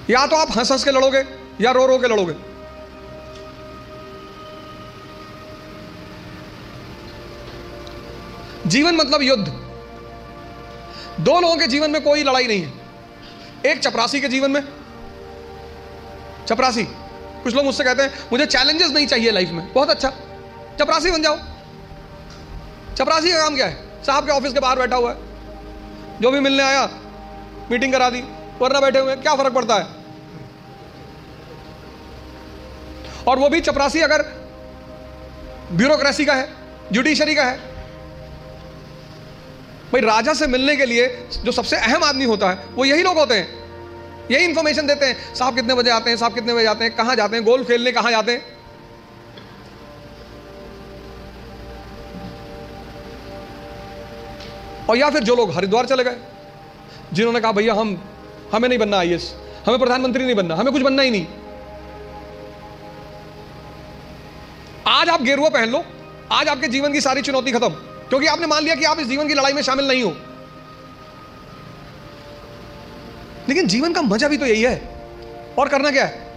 या 0.10 0.26
तो 0.28 0.36
आप 0.36 0.58
हंस 0.58 0.72
हंस 0.72 0.84
के 0.84 0.92
लड़ोगे, 0.92 1.24
या 1.62 1.72
रो 1.72 1.86
रो 1.86 1.98
के 1.98 2.08
लड़ोगे। 2.08 2.34
जीवन 8.68 8.96
मतलब 8.96 9.22
युद्ध। 9.22 9.48
दो 11.20 11.40
लोगों 11.40 11.56
के 11.58 11.68
जीवन 11.68 11.92
में 11.92 12.02
कोई 12.04 12.24
लड़ाई 12.24 12.48
नहीं 12.48 12.62
है। 12.62 12.74
एक 13.66 13.80
चपरासी 13.80 14.22
के 14.22 14.28
जीवन 14.28 14.52
में। 14.52 14.62
चपरासी। 16.48 16.88
कुछ 17.44 17.56
लोग 17.56 17.66
मुझसे 17.66 17.84
कहते 17.84 18.04
हैं, 18.04 18.14
मुझे 18.32 18.46
चैलेंजेस 18.46 18.92
नहीं 18.92 19.08
चाहिए 19.08 19.32
लाइफ 19.32 19.50
में। 19.50 19.74
बहुत 19.74 19.90
अच्छा। 19.90 20.10
चपरासी 20.80 21.12
बन 21.12 21.22
जाओ। 21.22 21.38
चपरासी 22.96 23.32
का 23.32 23.38
काम 23.38 23.56
क्या 23.56 23.68
है? 23.68 24.04
साहब 24.06 24.26
के 24.26 24.32
ऑफ़िस 24.32 24.54
के 24.54 24.60
बाहर 24.60 24.78
बैठा 24.78 24.96
हुआ 24.96 25.12
है। 25.12 25.18
जो 26.22 26.32
भी 26.32 26.40
मिलने 26.40 26.64
आया 26.64 26.90
मीटिंग 27.72 27.94
करा 27.94 28.10
दी। 28.10 28.22
वरना 28.62 28.80
बैठे 28.80 29.00
हुए, 29.00 29.16
क्या 29.16 29.36
फ़र्क 29.36 29.54
पड़ता 29.54 29.76
है? 29.76 29.88
और 33.28 33.40
वो 33.40 33.50
भी 33.50 33.62
चपरासी 33.62 34.00
अगर 34.00 34.22
ब्यूरोक्रेसी 35.72 36.26
का 36.26 36.34
है 36.34 36.54
जुडिशरी 36.92 37.36
का 37.36 37.44
है। 37.44 37.58
भाई, 39.94 40.02
राजा 40.02 40.34
से 40.34 40.48
मिलने 40.48 40.76
के 40.76 40.86
लिए 40.86 41.28
जो 41.44 41.52
सबसे 41.52 41.76
अहम 41.76 42.04
आदमी 42.04 42.26
होता 42.26 42.50
है, 42.50 42.66
वो 42.76 42.86
यही 42.86 43.04
लोग 43.04 43.18
होते 43.18 43.34
हैं। 43.34 43.59
यही 44.32 44.46
इंफॉर्मेशन 44.46 44.88
देते 44.88 45.06
हैं। 45.06 45.36
साहब 45.36 45.56
कितने 45.56 45.74
बजे 45.74 45.90
आते 45.90 46.10
हैं? 46.10 46.18
साहब 46.18 46.34
कितने 46.34 46.54
बजे 46.54 46.66
आते 46.66 46.84
हैं? 46.86 46.96
कहाँ 46.96 47.16
जाते 47.16 47.36
हैं? 47.36 47.46
गोल्फ 47.46 47.68
खेलने 47.68 47.92
कहाँ 47.92 48.12
जाते 48.12 48.32
हैं? 48.32 48.60
और 54.90 54.98
या 54.98 55.10
फिर 55.10 55.24
जो 55.24 55.36
लोग 55.36 55.52
हरिद्वार 55.52 55.86
चले 55.86 56.04
गए, 56.04 56.18
जिन्होंने 57.14 57.40
कहा, 57.40 57.52
भैया, 57.52 57.74
हम, 57.74 58.04
हमें 58.54 58.70
नहीं 58.70 58.80
बनना 58.80 58.98
आई 58.98 59.20
हमें 59.68 59.80
प्रधानमंत्री 59.80 60.24
नहीं 60.24 60.36
बनना, 60.36 60.56
हमें 60.56 60.74
कुछ 60.74 60.82
बनना 60.82 61.02
ही 61.02 61.12
नहीं। 61.12 61.28
आज 64.88 65.10
आप 65.10 65.22
गेरुआ 65.22 65.50
पहन 65.50 65.70
लो, 65.70 65.86
आज 66.32 66.48
आपके 66.48 66.68
जीवन 66.68 66.94
की 66.94 67.02
सारी 67.02 67.22
चुनौती 67.22 67.52
खत्म, 67.52 67.70
क्योंकि 68.10 68.28
आपने 68.28 68.48
मान 68.48 68.64
लिया 68.64 68.76
कि 68.76 68.86
आप 68.86 69.00
इस 69.00 69.08
जीवन 69.08 69.28
की 69.28 69.34
लड़ाई 69.34 69.54
में 69.54 69.62
शामिल 69.62 69.88
नहीं 69.88 70.04
हो। 70.04 70.16
लेकिन 73.50 73.68
जीवन 73.68 73.94
का 73.94 74.02
मज़ा 74.02 74.28
भी 74.28 74.38
तो 74.38 74.46
यही 74.46 74.62
है। 74.64 74.76
और 75.60 75.70
करना 75.70 75.92
क्या 75.92 76.06
है? 76.06 76.28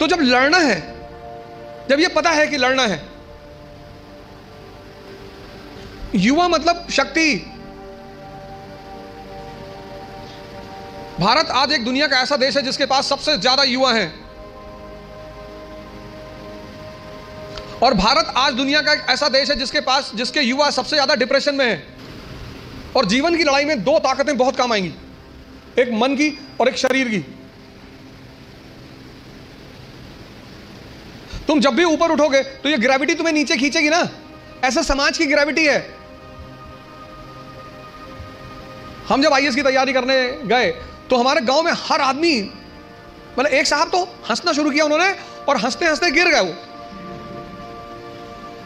तो 0.00 0.06
जब 0.06 0.20
लड़ना 0.22 0.58
है, 0.58 0.80
जब 1.88 2.00
यह 2.00 2.08
पता 2.14 2.30
है 2.30 2.46
कि 2.46 2.56
लड़ना 2.56 2.82
है, 2.84 3.00
युवा 6.16 6.48
मतलब 6.48 6.86
शक्ति। 6.90 7.34
भारत 11.20 11.48
आज 11.52 11.72
एक 11.72 11.84
दुनिया 11.84 12.06
का 12.06 12.20
ऐसा 12.20 12.36
देश 12.36 12.56
है 12.56 12.62
जिसके 12.62 12.86
पास 12.86 13.08
सबसे 13.08 13.36
ज़्यादा 13.38 13.62
युवा 13.62 13.92
हैं। 13.92 14.12
और 17.82 17.94
भारत 17.94 18.32
आज 18.36 18.54
दुनिया 18.54 18.80
का 18.82 18.92
एक 18.92 19.06
ऐसा 19.10 19.28
देश 19.28 19.50
है 19.50 19.56
जिसके 19.56 19.80
पास, 19.80 20.10
जिसके 20.14 20.40
युवा 20.40 20.70
सबसे 20.70 20.96
ज़्यादा 20.96 21.14
डिप्रेशन 21.14 21.54
में 21.54 21.64
है। 21.66 21.82
और 22.96 23.06
जीवन 23.06 23.36
की 23.36 23.44
लड़ाई 23.44 23.64
में 23.64 23.82
दो 23.84 23.98
ताकतें 23.98 24.36
बहुत 24.38 24.56
काम 24.56 24.72
आएँगी। 24.72 24.92
एक 25.78 25.92
मन 25.92 26.14
की 26.16 26.28
और 26.60 26.68
एक 26.68 26.76
शरीर 26.76 27.08
की। 27.08 27.18
तुम 31.46 31.60
जब 31.60 31.74
भी 31.74 31.84
ऊपर 31.84 32.10
उठोगे 32.10 32.42
तो 32.42 32.68
ये 32.68 32.76
ग्रेविटी 32.78 33.14
तुम्हें 33.14 33.34
नीचे 33.34 33.56
खींचेगी 33.56 33.88
ना। 33.88 34.08
ऐसा 34.64 34.82
समाज 34.82 35.18
की 35.18 35.26
ग्रेविटी 35.26 35.64
है। 35.66 35.78
हम 39.08 39.22
जब 39.22 39.32
आईएएस 39.32 39.54
की 39.54 39.62
तैयारी 39.62 39.92
करने 39.92 40.16
गए 40.46 40.70
तो 41.10 41.16
हमारे 41.16 41.40
गाँव 41.40 41.62
में 41.62 41.72
हर 41.74 42.00
आदमी 42.02 42.40
मतलब 43.38 43.46
एक 43.46 43.66
साहब 43.66 43.88
तो 43.88 44.02
हंसना 44.30 44.52
शुरू 44.52 44.70
किया 44.70 44.84
उन्होंने, 44.84 45.10
और 45.48 45.56
हँसते 45.56 45.86
हँसते 45.86 46.10
गिर 46.10 46.28
गए 46.28 46.40
वो। 46.40 46.54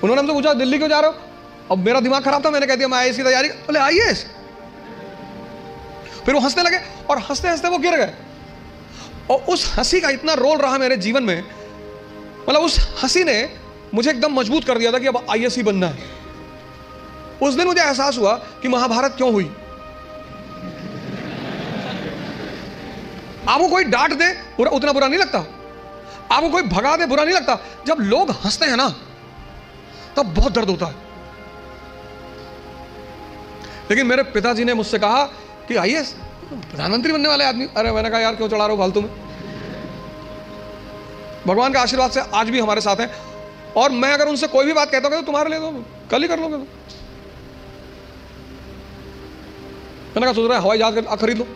उन्होंने 0.03 0.21
हमसे 0.21 0.33
पूछा, 0.33 0.53
दिल्ली 0.55 0.79
क्यों 0.79 0.89
जा 0.89 1.01
रहे 1.01 1.11
हो? 1.11 1.17
अब 1.71 1.79
मेरा 1.79 2.01
दिमाग 2.01 2.25
खराब 2.25 2.45
था, 2.45 2.51
मैंने 2.51 2.67
कह 2.67 2.77
दिया, 2.77 2.89
मैं 2.89 2.99
आई 2.99 3.13
की 3.13 3.23
तैयारी 3.23 3.49
बोले 3.49 3.79
आइए 3.79 4.15
फिर 6.27 6.35
वो 6.35 6.41
हंसने 6.41 6.63
लगे 6.63 6.79
और 7.11 7.19
हँसते 7.19 7.49
हँसते 7.49 7.69
वो 7.69 7.79
गिर 7.79 7.97
गए। 7.97 8.15
और 9.31 9.39
उस 9.39 9.75
हँसी 9.79 10.01
का 10.01 10.11
इतना 10.11 10.35
रोल 10.35 10.59
रहा 10.59 10.79
मेरे 10.79 10.97
जीवन 10.97 11.23
में 11.23 11.45
मतलब 12.49 12.61
उस 12.61 12.79
हँसी 13.03 13.25
ने 13.25 13.57
मुझे 13.95 14.11
एकदम 14.11 14.33
मज़बूत 14.33 14.65
कर 14.65 14.79
दिया 14.79 14.93
था 14.93 14.99
कि 14.99 15.07
अब 15.07 15.27
आई 15.31 15.47
ही 15.47 15.63
बनना 15.63 15.87
है। 15.87 16.11
उस 17.43 17.55
दिन 17.55 17.67
मुझे 17.67 17.81
एहसास 17.83 18.19
हुआ 18.19 18.35
कि 18.35 18.69
महाभारत 18.69 19.15
क्यों 19.17 19.33
हुई। 19.33 19.45
आपको 23.49 23.69
कोई 23.69 23.85
डांट 23.85 24.13
दे, 24.13 24.33
बुरा, 24.33 24.71
उतना 24.71 24.93
बुरा 24.93 25.07
नहीं 25.09 25.19
लगता। 25.19 25.39
आपको 26.33 26.49
कोई 26.49 26.63
भगा 26.63 26.97
दे, 26.97 27.07
बुरा 27.07 27.25
नहीं 27.25 27.35
लगता। 27.35 27.59
जब 27.87 27.97
लोग 28.01 28.31
हँसते 28.31 28.67
हैं 28.67 28.77
ना, 28.77 28.89
तब 30.17 30.35
बहुत 30.35 30.53
दर्द 30.53 30.71
होता 30.71 30.87
है। 30.87 30.95
लेकिन 33.91 34.07
मेरे 34.07 34.23
पिताजी 34.23 34.65
ने 34.65 34.75
मुझसे 34.75 34.99
कहा 34.99 35.25
कि 35.69 35.77
आइए, 35.77 36.03
प्रधानमंत्री 36.53 37.13
बनने 37.13 37.29
वाले 37.29 37.45
आदमी। 37.45 37.67
अरे, 37.77 37.93
मैंने 37.93 38.11
कहा, 38.11 38.21
यार, 38.21 38.37
क्यों 38.37 38.49
चढ़ा 38.49 38.67
रहा 38.67 38.67
हो? 38.67 38.77
फालतू 38.77 39.01
में। 39.01 39.11
भगवान 41.47 41.73
के 41.73 41.79
आशीर्वाद 41.79 42.11
से 42.11 42.21
आज 42.21 42.51
भी 42.51 42.61
हमारे 42.61 42.81
साथ 42.81 42.97
हैं। 42.97 43.11
और 43.77 43.91
मैं 43.91 44.13
अगर 44.13 44.29
उनसे 44.29 44.47
कोई 44.47 44.67
भी 44.67 44.73
बात 44.73 44.91
कहता 44.91 45.09
हूँ 45.09 45.17
तो 45.17 45.23
तुम्हारे 45.23 45.51
लिए 45.51 45.59
तो 45.59 45.85
कल 46.11 46.23
ही 46.23 46.29
कर 46.29 46.41
लोगे 46.41 46.57
तो। 46.57 46.67
मैंने 50.11 50.21
कहा, 50.21 50.33
सोच 50.33 50.49
रहा 50.49 50.59
है, 50.59 50.65
हवाई 50.65 50.79
जहाज़ 50.79 51.01
खरीद 51.01 51.39
लो? 51.39 51.47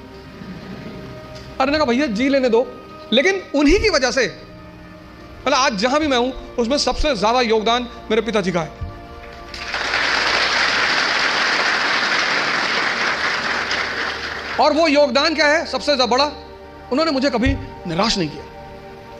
अरे 1.61 1.73
ने 1.73 1.79
कहा, 1.79 1.87
भैया, 1.87 2.07
जी 2.07 2.29
लेने 2.29 2.49
दो। 2.49 2.67
लेकिन 3.13 3.43
उन्हीं 3.55 3.79
की 3.81 3.91
वजह 3.91 4.11
से 4.11 4.27
मतलब 5.41 5.55
आज 5.55 5.77
जहाँ 5.77 6.01
भी 6.01 6.07
मैं 6.07 6.19
हूँ, 6.19 6.33
उसमें 6.57 6.79
सबसे 6.79 7.15
ज़्यादा 7.17 7.41
योगदान 7.41 7.89
मेरे 8.11 8.23
पिताजी 8.23 8.53
का 8.53 8.61
है। 8.61 8.86
और 14.61 14.73
वो 14.73 14.87
योगदान 14.89 15.35
क्या 15.35 15.47
है? 15.47 15.65
सबसे 15.67 15.85
ज़्यादा 15.87 16.07
बड़ा, 16.07 16.25
उन्होंने 16.93 17.11
मुझे 17.13 17.31
कभी 17.31 17.49
निराश 17.87 18.19
नहीं 18.19 18.29
किया। 18.29 18.45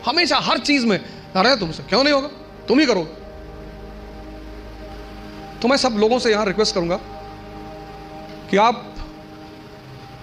हमेशा 0.07 0.39
हर 0.41 0.59
चीज़ 0.61 0.87
में 0.87 0.99
अरे 0.99 1.57
तुमसे 1.57 1.83
क्यों 1.83 2.03
नहीं 2.05 2.15
होगा? 2.15 2.29
तुम 2.69 2.79
ही 2.81 2.87
करो 2.87 3.03
तो 5.63 5.69
मैं 5.69 5.77
सब 5.77 5.97
लोगों 5.99 6.19
से 6.19 6.31
यहाँ 6.31 6.45
रिक्वेस्ट 6.47 6.75
करूँगा 6.75 6.97
कि 8.51 8.57
आप 8.59 8.95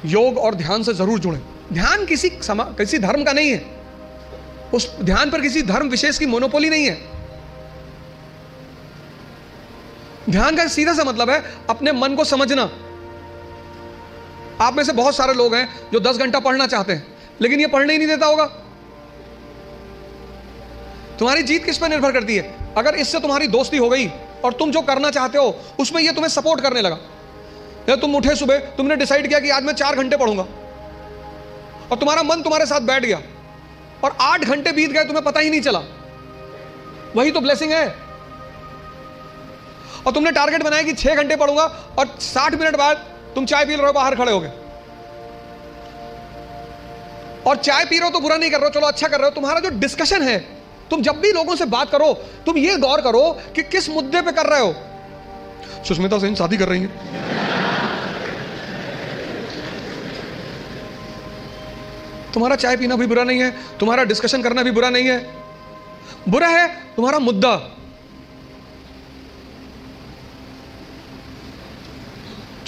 योग 0.05 0.37
और 0.37 0.55
ध्यान 0.55 0.83
से 0.83 0.93
ज़रूर 0.93 1.19
जुड़ें। 1.19 1.39
ध्यान 1.73 2.05
किसी 2.05 2.29
समा, 2.41 2.63
किसी 2.77 2.97
धर्म 2.99 3.23
का 3.23 3.33
नहीं 3.33 3.51
है। 3.51 3.63
उस 4.73 4.89
ध्यान 5.01 5.29
पर 5.29 5.41
किसी 5.41 5.61
धर्म 5.63 5.89
विशेष 5.89 6.17
की 6.17 6.25
मोनोपोली 6.25 6.69
नहीं 6.69 6.85
है। 6.85 6.97
ध्यान 10.29 10.55
का 10.55 10.67
सीधा 10.69 10.93
सा 10.93 11.03
मतलब 11.03 11.29
है 11.29 11.43
अपने 11.69 11.91
मन 11.91 12.15
को 12.15 12.23
समझना। 12.25 12.69
आप 14.63 14.75
में 14.75 14.83
से 14.83 14.93
बहुत 14.93 15.15
सारे 15.15 15.33
लोग 15.33 15.55
हैं 15.55 15.67
जो 15.91 15.99
दस 15.99 16.17
घंटा 16.17 16.39
पढ़ना 16.39 16.67
चाहते 16.67 16.93
हैं, 16.93 17.07
लेकिन 17.41 17.59
ये 17.59 17.67
पढ़ने 17.67 17.93
ही 17.93 17.99
नहीं 17.99 18.07
देता 18.07 18.25
होगा। 18.25 18.45
तुम्हारी 21.19 21.43
जीत 21.43 21.65
किस 21.65 21.77
पर 21.77 21.89
निर्भर 21.89 22.11
करती 22.11 22.35
है? 22.35 22.73
अगर 22.77 22.95
इससे 22.95 23.19
तुम्हारी 23.19 23.47
दोस्ती 23.47 23.77
हो 23.77 23.89
गई 23.89 24.07
और 24.45 24.53
तुम 24.53 24.71
जो 24.71 24.81
करना 24.81 25.11
चाहते 25.11 25.37
हो, 25.37 25.55
उसमें 25.79 26.01
ये 26.01 26.11
तुम्हें 26.11 26.29
सपोर्ट 26.29 26.61
करने 26.61 26.81
लगा। 26.81 26.97
या 27.89 27.95
तुम 27.95 28.15
उठे 28.15 28.35
सुबह, 28.35 28.57
तुमने 28.57 28.95
डिसाइड 28.95 29.27
किया 29.27 29.39
कि 29.39 29.49
आज 29.49 29.63
मैं 29.63 29.73
चार 29.73 29.95
घंटे 29.95 30.17
पढ़ूँगा। 30.17 30.43
और 31.91 31.97
तुम्हारा 31.97 32.23
मन 32.23 32.41
तुम्हारे 32.41 32.65
साथ 32.65 32.81
बैठ 32.81 33.05
गया। 33.05 33.21
और 34.03 34.15
आठ 34.21 34.41
घंटे 34.41 34.71
बीत 34.71 34.91
गए, 34.91 35.03
तुम्हें 35.03 35.23
पता 35.23 35.39
ही 35.39 35.49
नहीं 35.49 35.61
चला। 35.61 35.79
वही 37.15 37.31
तो 37.31 37.41
ब्लेसिंग 37.41 37.71
है। 37.71 37.87
और 40.07 40.11
तुमने 40.11 40.31
टारगेट 40.31 40.63
बनाया 40.63 40.83
कि 40.83 40.93
छह 40.93 41.15
घंटे 41.15 41.35
पढ़ूँगा 41.35 41.63
और 41.99 42.15
साठ 42.19 42.55
मिनट 42.55 42.75
बाद 42.75 43.05
तुम 43.35 43.45
चाय 43.45 43.65
पी 43.65 43.75
रहे 43.75 43.85
हो, 43.87 43.93
बाहर 43.93 44.15
खड़े 44.15 44.31
हो 44.31 44.39
गए। 44.39 44.51
और 47.47 47.55
चाय 47.55 47.85
पी 47.85 47.97
रहे 47.97 48.07
हो 48.07 48.11
तो 48.11 48.19
बुरा 48.19 48.37
नहीं 48.37 48.51
कर 48.51 48.57
रहे 48.57 48.65
हो, 48.65 48.71
चलो 48.71 48.87
अच्छा 48.87 49.07
कर 49.07 49.17
रहे 49.17 49.29
हो। 49.29 49.35
तुम्हारा 49.35 49.59
जो 49.59 49.69
डिस्कशन 49.69 50.21
है, 50.21 50.37
तुम 50.89 51.01
जब 51.01 51.19
भी 51.19 51.31
लोगों 51.31 51.55
से 51.55 51.65
बात 51.65 51.91
करो, 51.91 52.13
तुम 52.45 52.57
ये 52.57 52.77
गौर 52.77 53.01
करो 53.01 53.39
कि 53.55 53.63
किस 53.63 53.89
मुद्दे 53.89 54.21
पे 54.21 54.31
कर 54.31 54.45
रहे 54.45 54.59
हो। 54.59 54.75
सुष्मिता 55.83 56.19
सेन 56.19 56.35
शादी 56.35 56.57
कर 56.57 56.67
रही 56.67 56.81
है। 56.81 56.87
तुम्हारा 62.33 62.55
चाय 62.55 62.77
पीना 62.77 62.95
भी 62.95 63.07
बुरा 63.07 63.23
नहीं 63.23 63.39
है, 63.39 63.51
तुम्हारा 63.79 64.03
डिस्कशन 64.03 64.41
करना 64.41 64.63
भी 64.63 64.71
बुरा 64.71 64.89
नहीं 64.89 65.07
है। 65.07 65.19
बुरा 66.29 66.47
है 66.47 66.67
तुम्हारा 66.95 67.19
मुद्दा। 67.19 67.55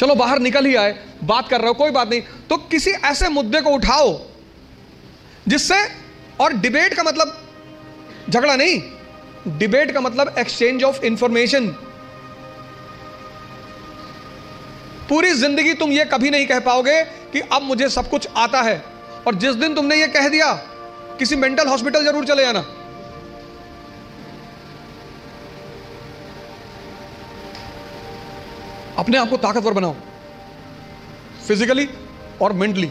चलो 0.06 0.16
बाहर 0.16 0.40
निकल 0.40 0.66
ही 0.66 0.76
आए, 0.76 0.92
बात 1.24 1.48
कर 1.50 1.60
रहे 1.60 1.68
हो, 1.68 1.74
कोई 1.74 1.92
बात 1.92 2.10
नहीं। 2.10 2.22
तो 2.50 2.58
किसी 2.70 2.92
ऐसे 3.04 3.30
मुद्दे 3.30 3.62
को 3.62 3.70
उठाओ, 3.72 4.20
जिससे, 5.48 5.76
और 6.40 6.54
डिबेट 6.56 6.94
का 6.94 7.04
मतलब 7.04 7.38
झगड़ा 8.30 8.56
नहीं 8.56 8.82
डिबेट 9.58 9.92
का 9.92 10.02
मतलब 10.02 10.36
एक्सचेंज 10.40 10.84
ऑफ़ 10.84 11.04
इंफॉर्मेशन 11.06 11.68
पूरी 15.10 15.32
ज़िंदगी 15.34 15.74
तुम 15.76 15.92
ये 15.92 16.06
कभी 16.06 16.30
नहीं 16.30 16.46
कह 16.46 16.60
पाओगे 16.62 17.02
कि 17.34 17.40
अब 17.42 17.62
मुझे 17.64 17.90
सब 17.90 18.10
कुछ 18.10 18.28
आता 18.38 18.62
है, 18.62 18.82
और 19.28 19.36
जिस 19.36 19.56
दिन 19.56 19.76
तुमने 19.76 19.96
ये 19.96 20.08
कह 20.10 20.30
दिया, 20.30 20.54
किसी 21.20 21.36
मेंटल 21.38 21.68
हॉस्पिटल 21.68 22.06
ज़रूर 22.06 22.26
चले 22.26 22.44
जाना 22.44 22.66
अपने 28.98 29.18
आप 29.18 29.30
को 29.30 29.38
ताकतवर 29.38 29.74
बनाओ। 29.74 29.96
फिजिकली 31.48 31.90
और 32.42 32.54
मेंटली 32.54 32.88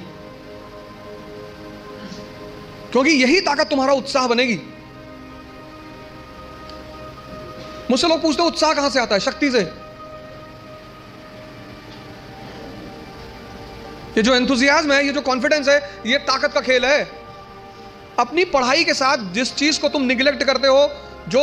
क्योंकि 2.92 3.10
यही 3.10 3.40
ताकत 3.40 3.68
तुम्हारा 3.70 3.92
उत्साह 3.92 4.26
बनेगी। 4.26 4.58
मुझसे 7.90 8.08
लोग 8.08 8.22
पूछते 8.22 8.42
उत्साह 8.42 8.72
कहाँ 8.74 8.90
से 8.90 9.00
आता 9.00 9.14
है? 9.14 9.20
शक्ति 9.20 9.50
से? 9.50 9.60
ये 14.16 14.22
जो 14.22 14.34
एंथुजियाज्म 14.34 14.92
है, 14.92 15.06
ये 15.06 15.12
जो 15.12 15.20
कॉन्फिडेंस 15.20 15.68
है, 15.68 15.78
ये 16.06 16.18
ताकत 16.18 16.52
का 16.52 16.60
खेल 16.60 16.84
है। 16.84 17.10
अपनी 18.18 18.44
पढ़ाई 18.44 18.84
के 18.84 18.94
साथ 18.94 19.32
जिस 19.32 19.54
चीज़ 19.56 19.80
को 19.80 19.88
तुम 19.88 20.02
निगलेक्ट 20.02 20.44
करते 20.44 20.68
हो, 20.68 20.90
जो 21.28 21.40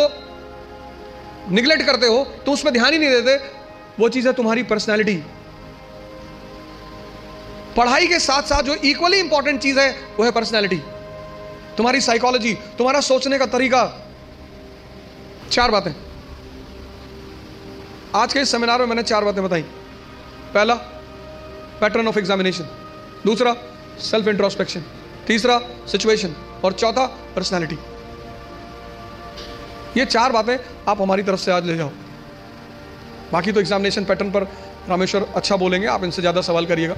निगलेक्ट 1.51 1.83
करते 1.83 2.07
हो 2.07 2.23
तुम 2.45 2.53
उसमें 2.53 2.73
ध्यान 2.73 2.93
ही 2.93 2.99
नहीं 2.99 3.09
देते। 3.09 3.60
वो 4.01 4.07
चीज़ 4.09 4.27
है 4.27 4.33
तुम्हारी 4.33 4.63
पर्सनैलिटी 4.63 5.15
पढ़ाई 7.77 8.07
के 8.07 8.19
साथ 8.19 8.43
साथ 8.43 8.63
जो 8.63 8.73
इक्वली 8.75 9.19
इंपॉर्टेंट 9.19 9.59
चीज़ 9.61 9.79
है, 9.79 9.91
वो 10.17 10.23
है 10.25 10.31
पर्सनैलिटी 10.31 10.77
तुम्हारी 11.77 12.01
साइकोलॉजी 12.01 12.53
तुम्हारा 12.77 13.01
सोचने 13.01 13.37
का 13.37 13.45
तरीका। 13.47 13.83
चार 15.51 15.71
बातें। 15.71 15.91
आज 18.15 18.33
के 18.33 18.39
इस 18.39 18.51
सेमिनार 18.51 18.79
में 18.79 18.87
मैंने 18.87 19.03
चार 19.03 19.23
बातें 19.25 19.43
बताई। 19.43 19.61
पहला 20.53 20.75
पैटर्न 21.81 22.07
ऑफ़ 22.07 22.19
एग्जामिनेशन 22.19 22.67
दूसरा 23.25 23.55
सेल्फ 24.01 24.27
इंट्रोस्पेक्शन 24.27 24.83
तीसरा 25.27 25.59
सिचुएशन 25.87 26.35
और 26.63 26.73
चौथा 26.73 27.05
पर्सनैलिटी 27.35 27.77
ये 29.97 30.05
चार 30.07 30.31
बातें 30.31 30.57
आप 30.89 31.01
हमारी 31.01 31.23
तरफ़ 31.23 31.39
से 31.39 31.51
आज 31.51 31.65
ले 31.65 31.77
जाओ। 31.77 31.91
बाकी 33.33 33.51
तो 33.51 33.59
एग्जामिनेशन 33.59 34.05
पैटर्न 34.05 34.31
पर 34.31 34.43
रामेश्वर 34.89 35.25
अच्छा 35.35 35.55
बोलेंगे 35.57 35.87
आप 35.87 36.03
इनसे 36.03 36.21
ज़्यादा 36.21 36.41
सवाल 36.41 36.65
करिएगा। 36.65 36.95